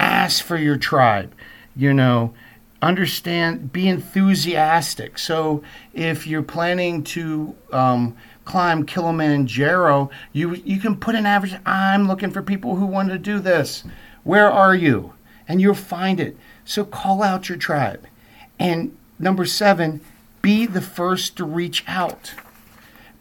Ask 0.00 0.42
for 0.42 0.56
your 0.56 0.76
tribe. 0.76 1.34
You 1.76 1.92
know, 1.92 2.34
understand, 2.80 3.72
be 3.72 3.88
enthusiastic. 3.88 5.18
So 5.18 5.62
if 5.92 6.26
you're 6.26 6.42
planning 6.42 7.02
to 7.04 7.54
um, 7.72 8.16
climb 8.44 8.86
Kilimanjaro, 8.86 10.10
you 10.32 10.54
you 10.54 10.78
can 10.78 10.96
put 10.96 11.14
an 11.14 11.26
average. 11.26 11.54
I'm 11.66 12.06
looking 12.06 12.30
for 12.30 12.42
people 12.42 12.76
who 12.76 12.86
want 12.86 13.08
to 13.10 13.18
do 13.18 13.40
this. 13.40 13.84
Where 14.22 14.50
are 14.50 14.74
you? 14.74 15.14
And 15.48 15.60
you'll 15.60 15.74
find 15.74 16.20
it. 16.20 16.36
So 16.64 16.84
call 16.84 17.22
out 17.22 17.48
your 17.48 17.58
tribe. 17.58 18.06
And 18.58 18.96
number 19.18 19.44
seven, 19.44 20.00
be 20.44 20.66
the 20.66 20.82
first 20.82 21.38
to 21.38 21.44
reach 21.44 21.82
out. 21.86 22.34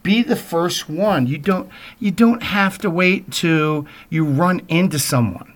Be 0.03 0.23
the 0.23 0.35
first 0.35 0.89
one. 0.89 1.25
You 1.25 1.37
don't 1.37 1.69
you 1.97 2.11
don't 2.11 2.43
have 2.43 2.77
to 2.79 2.89
wait 2.89 3.31
till 3.31 3.87
you 4.09 4.25
run 4.25 4.61
into 4.67 4.99
someone 4.99 5.53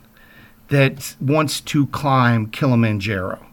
that 0.70 1.18
wants 1.20 1.60
to 1.60 1.88
climb 1.88 2.48
Kilimanjaro. 2.48 3.46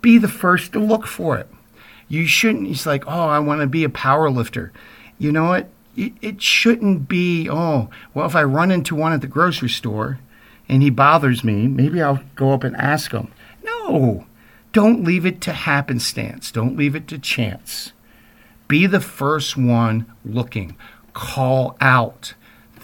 Be 0.00 0.16
the 0.16 0.26
first 0.26 0.72
to 0.72 0.78
look 0.78 1.06
for 1.06 1.36
it. 1.36 1.48
You 2.08 2.26
shouldn't 2.26 2.66
it's 2.66 2.86
like 2.86 3.06
oh 3.06 3.28
I 3.28 3.40
want 3.40 3.60
to 3.60 3.66
be 3.66 3.84
a 3.84 3.90
power 3.90 4.30
lifter. 4.30 4.72
You 5.18 5.30
know 5.30 5.44
what? 5.44 5.68
It, 5.98 6.14
it 6.22 6.40
shouldn't 6.40 7.10
be 7.10 7.46
oh 7.50 7.90
well 8.14 8.24
if 8.24 8.34
I 8.34 8.44
run 8.44 8.70
into 8.70 8.94
one 8.94 9.12
at 9.12 9.20
the 9.20 9.26
grocery 9.26 9.68
store 9.68 10.18
and 10.66 10.82
he 10.82 10.88
bothers 10.88 11.44
me 11.44 11.68
maybe 11.68 12.00
I'll 12.00 12.22
go 12.36 12.52
up 12.52 12.64
and 12.64 12.74
ask 12.76 13.12
him. 13.12 13.30
No 13.62 14.24
don't 14.72 15.04
leave 15.04 15.24
it 15.24 15.40
to 15.42 15.52
happenstance. 15.52 16.52
Don't 16.52 16.76
leave 16.76 16.94
it 16.94 17.08
to 17.08 17.18
chance. 17.18 17.92
Be 18.66 18.86
the 18.86 19.00
first 19.00 19.56
one 19.56 20.06
looking. 20.24 20.76
Call 21.14 21.76
out. 21.80 22.34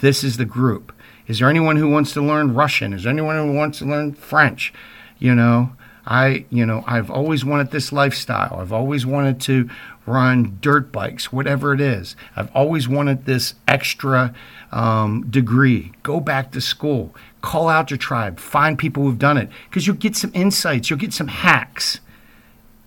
This 0.01 0.23
is 0.23 0.37
the 0.37 0.45
group. 0.45 0.91
Is 1.27 1.39
there 1.39 1.49
anyone 1.49 1.77
who 1.77 1.89
wants 1.89 2.11
to 2.13 2.21
learn 2.21 2.53
Russian? 2.53 2.93
Is 2.93 3.03
there 3.03 3.13
anyone 3.13 3.35
who 3.35 3.53
wants 3.53 3.79
to 3.79 3.85
learn 3.85 4.13
French? 4.13 4.73
You 5.19 5.33
know, 5.35 5.71
I, 6.05 6.45
you 6.49 6.65
know, 6.65 6.83
I've 6.85 7.09
always 7.09 7.43
wanted 7.43 7.71
this 7.71 7.91
lifestyle. 7.91 8.59
I've 8.59 8.73
always 8.73 9.05
wanted 9.05 9.41
to 9.41 9.69
run 10.05 10.57
dirt 10.61 10.91
bikes, 10.91 11.31
whatever 11.31 11.73
it 11.73 11.81
is. 11.81 12.15
I've 12.35 12.51
always 12.55 12.87
wanted 12.87 13.25
this 13.25 13.55
extra 13.67 14.33
um, 14.71 15.25
degree. 15.29 15.93
Go 16.03 16.19
back 16.19 16.51
to 16.51 16.61
school 16.61 17.15
call 17.45 17.69
out 17.69 17.91
your 17.91 17.97
tribe, 17.97 18.39
find 18.39 18.77
people 18.77 19.03
who've 19.03 19.19
done 19.19 19.37
it, 19.37 19.49
because 19.69 19.85
you'll 19.85 19.95
get 19.95 20.15
some 20.15 20.31
insights, 20.33 20.89
you'll 20.89 20.99
get 20.99 21.13
some 21.13 21.27
hacks. 21.27 21.99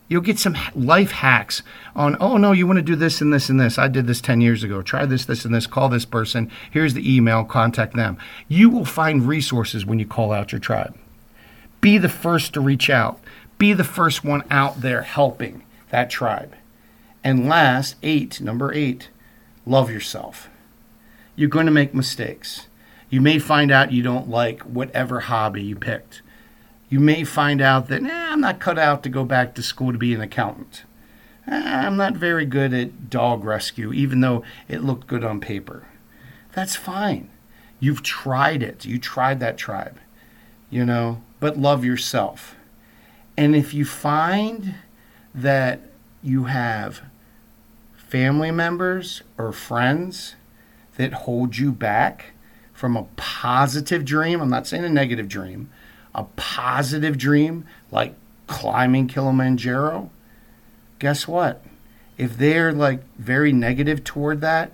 You'll 0.09 0.23
get 0.23 0.39
some 0.39 0.57
life 0.75 1.11
hacks 1.11 1.63
on, 1.95 2.17
oh 2.19 2.39
no, 2.39 2.53
you 2.53 2.67
want 2.67 2.79
to 2.79 2.83
do 2.83 2.97
this 2.97 3.21
and 3.21 3.31
this 3.31 3.51
and 3.51 3.61
this. 3.61 3.79
I 3.79 3.89
did 3.89 4.07
this 4.07 4.23
10 4.23 4.41
years 4.41 4.65
ago. 4.65 4.81
Try 4.81 5.05
this, 5.05 5.27
this, 5.27 5.45
and 5.45 5.55
this. 5.55 5.67
Call 5.67 5.91
this 5.91 6.07
person. 6.07 6.51
Here's 6.71 6.95
the 6.95 7.17
email. 7.17 7.45
Contact 7.45 7.95
them. 7.95 8.17
You 8.49 8.71
will 8.71 8.87
find 8.87 9.29
resources 9.29 9.85
when 9.85 9.99
you 9.99 10.07
call 10.07 10.33
out 10.33 10.51
your 10.51 10.61
tribe. 10.61 10.97
Be 11.83 11.99
the 11.99 12.09
first 12.09 12.55
to 12.55 12.61
reach 12.63 12.89
out. 12.89 13.21
Be 13.59 13.75
the 13.75 13.85
first 13.85 14.25
one 14.25 14.45
out 14.51 14.81
there 14.81 15.03
helping 15.03 15.63
that 15.91 16.09
tribe. 16.09 16.55
And 17.23 17.47
last, 17.47 17.97
eight, 18.03 18.41
number 18.41 18.73
eight, 18.73 19.11
love 19.67 19.91
yourself. 19.91 20.49
You're 21.37 21.51
going 21.51 21.67
to 21.67 21.73
make 21.73 21.93
mistakes. 21.93 22.68
You 23.11 23.21
may 23.21 23.39
find 23.39 23.71
out 23.71 23.93
you 23.93 24.03
don't 24.03 24.29
like 24.29 24.63
whatever 24.63 25.21
hobby 25.21 25.63
you 25.63 25.77
picked. 25.77 26.23
You 26.91 27.01
may 27.01 27.25
find 27.25 27.61
out 27.61 27.89
that, 27.89 28.03
I'm 28.03 28.41
not 28.41 28.61
cut 28.61 28.79
out 28.79 29.03
to 29.03 29.09
go 29.09 29.25
back 29.25 29.55
to 29.55 29.63
school 29.63 29.93
to 29.93 29.99
be 29.99 30.15
an 30.15 30.21
accountant. 30.21 30.85
Ah, 31.47 31.87
I'm 31.87 31.97
not 31.97 32.15
very 32.15 32.45
good 32.45 32.75
at 32.75 33.11
dog 33.11 33.45
rescue, 33.45 33.93
even 33.93 34.21
though 34.21 34.43
it 34.69 34.85
looked 34.85 35.07
good 35.07 35.25
on 35.25 35.41
paper. 35.41 35.87
That's 36.53 36.77
fine. 36.77 37.31
You've 37.81 38.03
tried 38.03 38.63
it. 38.63 38.85
You 38.85 38.99
tried 38.99 39.41
that 39.41 39.57
tribe, 39.57 39.99
you 40.71 40.85
know, 40.85 41.23
but 41.41 41.59
love 41.59 41.85
yourself. 41.85 42.57
And 43.37 43.55
if 43.55 43.73
you 43.73 43.85
find 43.85 44.75
that 45.35 45.81
you 46.23 46.45
have 46.45 47.03
family 47.97 48.51
members 48.51 49.23
or 49.37 49.53
friends 49.53 50.35
that 50.97 51.13
hold 51.13 51.57
you 51.57 51.71
back, 51.71 52.33
from 52.79 52.97
a 52.97 53.09
positive 53.17 54.05
dream, 54.05 54.41
I'm 54.41 54.51
not 54.51 54.69
saying 54.69 54.85
a 54.85 54.89
negative 54.89 55.27
dream, 55.27 55.69
a 56.15 56.23
positive 56.37 57.19
dream 57.19 57.65
like 57.91 58.15
climbing 58.47 59.09
Kilimanjaro, 59.09 60.11
guess 61.01 61.27
what? 61.27 61.65
If 62.17 62.39
they're 62.39 62.71
like 62.71 63.01
very 63.17 63.51
negative 63.51 64.05
toward 64.05 64.41
that, 64.43 64.71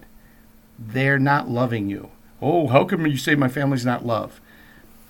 they're 0.78 1.18
not 1.18 1.48
loving 1.48 1.88
you. 1.88 2.10
Oh, 2.42 2.66
how 2.66 2.84
come 2.84 3.06
you 3.06 3.16
say 3.16 3.36
my 3.36 3.48
family's 3.48 3.86
not 3.86 4.04
love? 4.04 4.38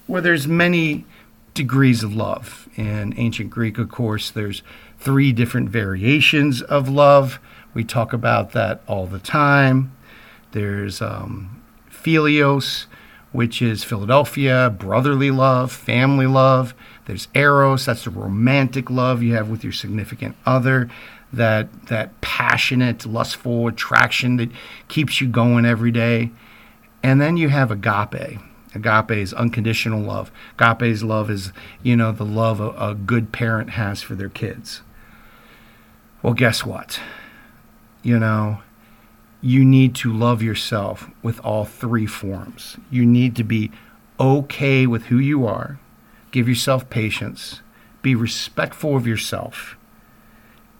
Well, 0.06 0.22
there's 0.22 0.46
many 0.46 1.04
degrees 1.52 2.04
of 2.04 2.14
love. 2.14 2.68
In 2.76 3.12
ancient 3.16 3.50
Greek, 3.50 3.76
of 3.76 3.88
course, 3.88 4.30
there's 4.30 4.62
three 5.00 5.32
different 5.32 5.68
variations 5.68 6.62
of 6.62 6.88
love. 6.88 7.40
We 7.74 7.82
talk 7.82 8.12
about 8.12 8.52
that 8.52 8.82
all 8.86 9.08
the 9.08 9.18
time. 9.18 9.96
There's 10.52 11.02
um, 11.02 11.60
Philios, 12.04 12.84
which 13.32 13.62
is 13.62 13.82
Philadelphia, 13.82 14.74
brotherly 14.78 15.30
love, 15.30 15.72
family 15.72 16.26
love. 16.26 16.74
There's 17.06 17.28
Eros, 17.34 17.86
that's 17.86 18.04
the 18.04 18.10
romantic 18.10 18.90
love 18.90 19.22
you 19.22 19.34
have 19.34 19.48
with 19.48 19.64
your 19.64 19.72
significant 19.72 20.36
other, 20.46 20.88
that 21.32 21.86
that 21.86 22.20
passionate, 22.20 23.06
lustful 23.06 23.66
attraction 23.66 24.36
that 24.36 24.50
keeps 24.88 25.20
you 25.20 25.26
going 25.26 25.64
every 25.64 25.90
day. 25.90 26.30
And 27.02 27.20
then 27.20 27.36
you 27.36 27.48
have 27.48 27.70
agape. 27.70 28.38
Agape 28.74 29.10
is 29.10 29.32
unconditional 29.32 30.00
love. 30.00 30.30
Agape's 30.58 31.02
love 31.02 31.30
is, 31.30 31.52
you 31.82 31.96
know, 31.96 32.12
the 32.12 32.24
love 32.24 32.60
a, 32.60 32.70
a 32.70 32.94
good 32.94 33.32
parent 33.32 33.70
has 33.70 34.02
for 34.02 34.14
their 34.14 34.28
kids. 34.28 34.82
Well, 36.22 36.34
guess 36.34 36.64
what? 36.64 37.00
You 38.02 38.18
know, 38.18 38.62
you 39.44 39.62
need 39.62 39.94
to 39.94 40.10
love 40.10 40.42
yourself 40.42 41.10
with 41.22 41.38
all 41.40 41.66
three 41.66 42.06
forms. 42.06 42.78
You 42.90 43.04
need 43.04 43.36
to 43.36 43.44
be 43.44 43.70
okay 44.18 44.86
with 44.86 45.04
who 45.04 45.18
you 45.18 45.46
are, 45.46 45.78
give 46.30 46.48
yourself 46.48 46.88
patience, 46.88 47.60
be 48.00 48.14
respectful 48.14 48.96
of 48.96 49.06
yourself, 49.06 49.76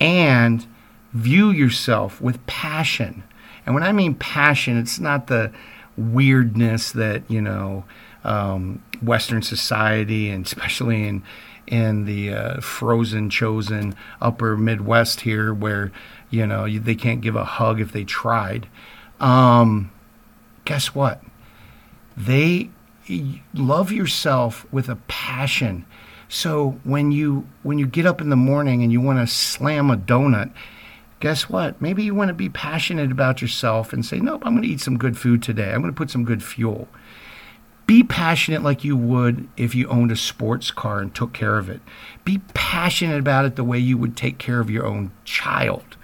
and 0.01 0.67
view 1.13 1.51
yourself 1.51 2.23
with 2.23 2.45
passion. 2.47 3.23
And 3.67 3.75
when 3.75 3.85
I 3.85 3.93
mean 3.93 4.15
passion, 4.15 4.79
it's 4.79 4.99
not 4.99 5.27
the 5.27 5.53
weirdness 5.99 6.91
that, 6.93 7.31
you 7.31 7.43
know, 7.43 7.85
um, 8.25 8.83
Western 9.03 9.43
society, 9.43 10.31
and 10.31 10.47
especially 10.47 11.07
in 11.07 11.23
in 11.67 12.05
the 12.05 12.31
uh, 12.31 12.61
frozen, 12.61 13.31
chosen 13.31 13.95
upper 14.21 14.57
Midwest 14.57 15.23
here, 15.23 15.53
where 15.53 15.93
you 16.31 16.47
know, 16.47 16.69
they 16.69 16.95
can't 16.95 17.21
give 17.21 17.37
a 17.37 17.45
hug 17.45 17.81
if 17.81 17.93
they 17.93 18.05
tried. 18.05 18.69
Um, 19.21 19.91
guess 20.65 20.95
what? 20.95 21.23
They 22.17 22.71
love 23.55 23.93
yourself 23.93 24.67
with 24.73 24.89
a 24.89 24.97
passion. 25.09 25.85
So 26.29 26.81
when 26.85 27.13
you 27.13 27.47
when 27.63 27.79
you 27.79 27.87
get 27.87 28.07
up 28.07 28.21
in 28.21 28.31
the 28.31 28.37
morning 28.37 28.83
and 28.83 28.91
you 28.91 29.01
want 29.01 29.19
to 29.19 29.33
slam 29.33 29.91
a 29.91 29.97
donut, 29.97 30.53
guess 31.21 31.49
what? 31.49 31.81
Maybe 31.81 32.03
you 32.03 32.15
want 32.15 32.29
to 32.29 32.35
be 32.35 32.49
passionate 32.49 33.13
about 33.13 33.43
yourself 33.43 33.93
and 33.93 34.05
say, 34.05 34.19
"Nope, 34.19 34.43
I'm 34.45 34.55
going 34.55 34.63
to 34.63 34.69
eat 34.69 34.81
some 34.81 34.99
good 34.99 35.19
food 35.19 35.43
today. 35.43 35.73
I'm 35.73 35.81
going 35.81 35.93
to 35.93 35.97
put 35.97 36.11
some 36.11 36.25
good 36.25 36.43
fuel." 36.43 36.89
Be 37.87 38.03
passionate 38.03 38.63
like 38.63 38.83
you 38.83 38.97
would 38.97 39.47
if 39.59 39.75
you 39.75 39.87
owned 39.89 40.11
a 40.11 40.17
sports 40.17 40.71
car 40.71 41.01
and 41.01 41.15
took 41.15 41.35
care 41.35 41.59
of 41.59 41.69
it. 41.69 41.83
Be 42.25 42.39
passionate 42.55 43.19
about 43.19 43.45
it 43.45 43.57
the 43.57 43.65
way 43.65 43.79
you 43.79 43.99
would 43.99 44.17
take 44.17 44.39
care 44.39 44.59
of 44.59 44.71
your 44.71 44.87
own 44.87 45.11
child. 45.25 45.99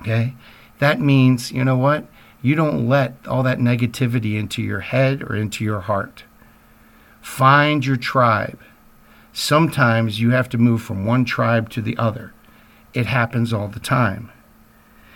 Okay? 0.00 0.34
That 0.78 1.00
means, 1.00 1.52
you 1.52 1.64
know 1.64 1.76
what? 1.76 2.06
You 2.40 2.54
don't 2.54 2.88
let 2.88 3.16
all 3.26 3.42
that 3.42 3.58
negativity 3.58 4.38
into 4.38 4.62
your 4.62 4.80
head 4.80 5.22
or 5.22 5.34
into 5.34 5.64
your 5.64 5.80
heart. 5.80 6.24
Find 7.20 7.84
your 7.84 7.96
tribe. 7.96 8.60
Sometimes 9.32 10.20
you 10.20 10.30
have 10.30 10.48
to 10.50 10.58
move 10.58 10.82
from 10.82 11.04
one 11.04 11.24
tribe 11.24 11.68
to 11.70 11.82
the 11.82 11.96
other. 11.96 12.32
It 12.94 13.06
happens 13.06 13.52
all 13.52 13.68
the 13.68 13.80
time. 13.80 14.30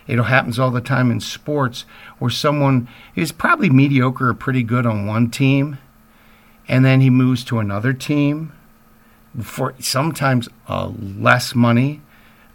It 0.07 0.21
happens 0.21 0.59
all 0.59 0.73
the 0.73 0.81
time 0.81 1.12
in 1.12 1.21
sports 1.21 1.85
where 2.18 2.31
someone 2.31 2.88
is 3.14 3.31
probably 3.31 3.71
mediocre 3.71 4.29
or 4.29 4.35
pretty 4.35 4.64
good 4.64 4.85
on 4.85 5.07
one 5.07 5.31
team, 5.31 5.79
and 6.66 6.85
then 6.85 7.01
he 7.01 7.09
moves 7.09 7.45
to 7.45 7.61
another 7.61 7.92
team 7.92 8.53
for 9.40 9.75
sometimes 9.79 10.49
less 10.68 11.55
money, 11.55 12.03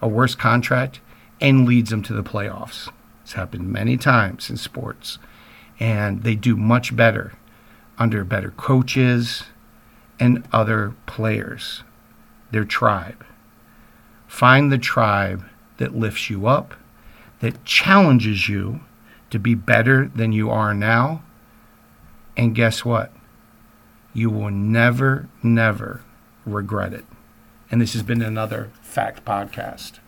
a 0.01 0.07
worse 0.09 0.35
contract, 0.35 0.99
and 1.39 1.67
leads 1.67 1.89
them 1.89 2.03
to 2.03 2.13
the 2.13 2.23
playoffs. 2.23 2.89
It's 3.23 3.33
happened 3.33 3.71
many 3.71 3.97
times 3.97 4.49
in 4.49 4.57
sports, 4.57 5.19
and 5.79 6.23
they 6.23 6.35
do 6.35 6.55
much 6.55 6.95
better 6.95 7.33
under 7.97 8.23
better 8.23 8.51
coaches 8.51 9.43
and 10.19 10.47
other 10.51 10.95
players, 11.05 11.83
their 12.51 12.65
tribe. 12.65 13.25
Find 14.27 14.71
the 14.71 14.77
tribe 14.77 15.45
that 15.77 15.95
lifts 15.95 16.29
you 16.29 16.47
up 16.47 16.73
that 17.39 17.63
challenges 17.65 18.49
you 18.49 18.81
to 19.29 19.39
be 19.39 19.55
better 19.55 20.09
than 20.13 20.31
you 20.31 20.49
are 20.49 20.73
now. 20.73 21.23
And 22.35 22.55
guess 22.55 22.85
what? 22.85 23.11
You 24.13 24.29
will 24.29 24.51
never, 24.51 25.29
never 25.43 26.01
regret 26.45 26.93
it. 26.93 27.05
And 27.69 27.81
this 27.81 27.93
has 27.93 28.03
been 28.03 28.21
another 28.21 28.71
Fact 28.81 29.25
Podcast. 29.25 29.99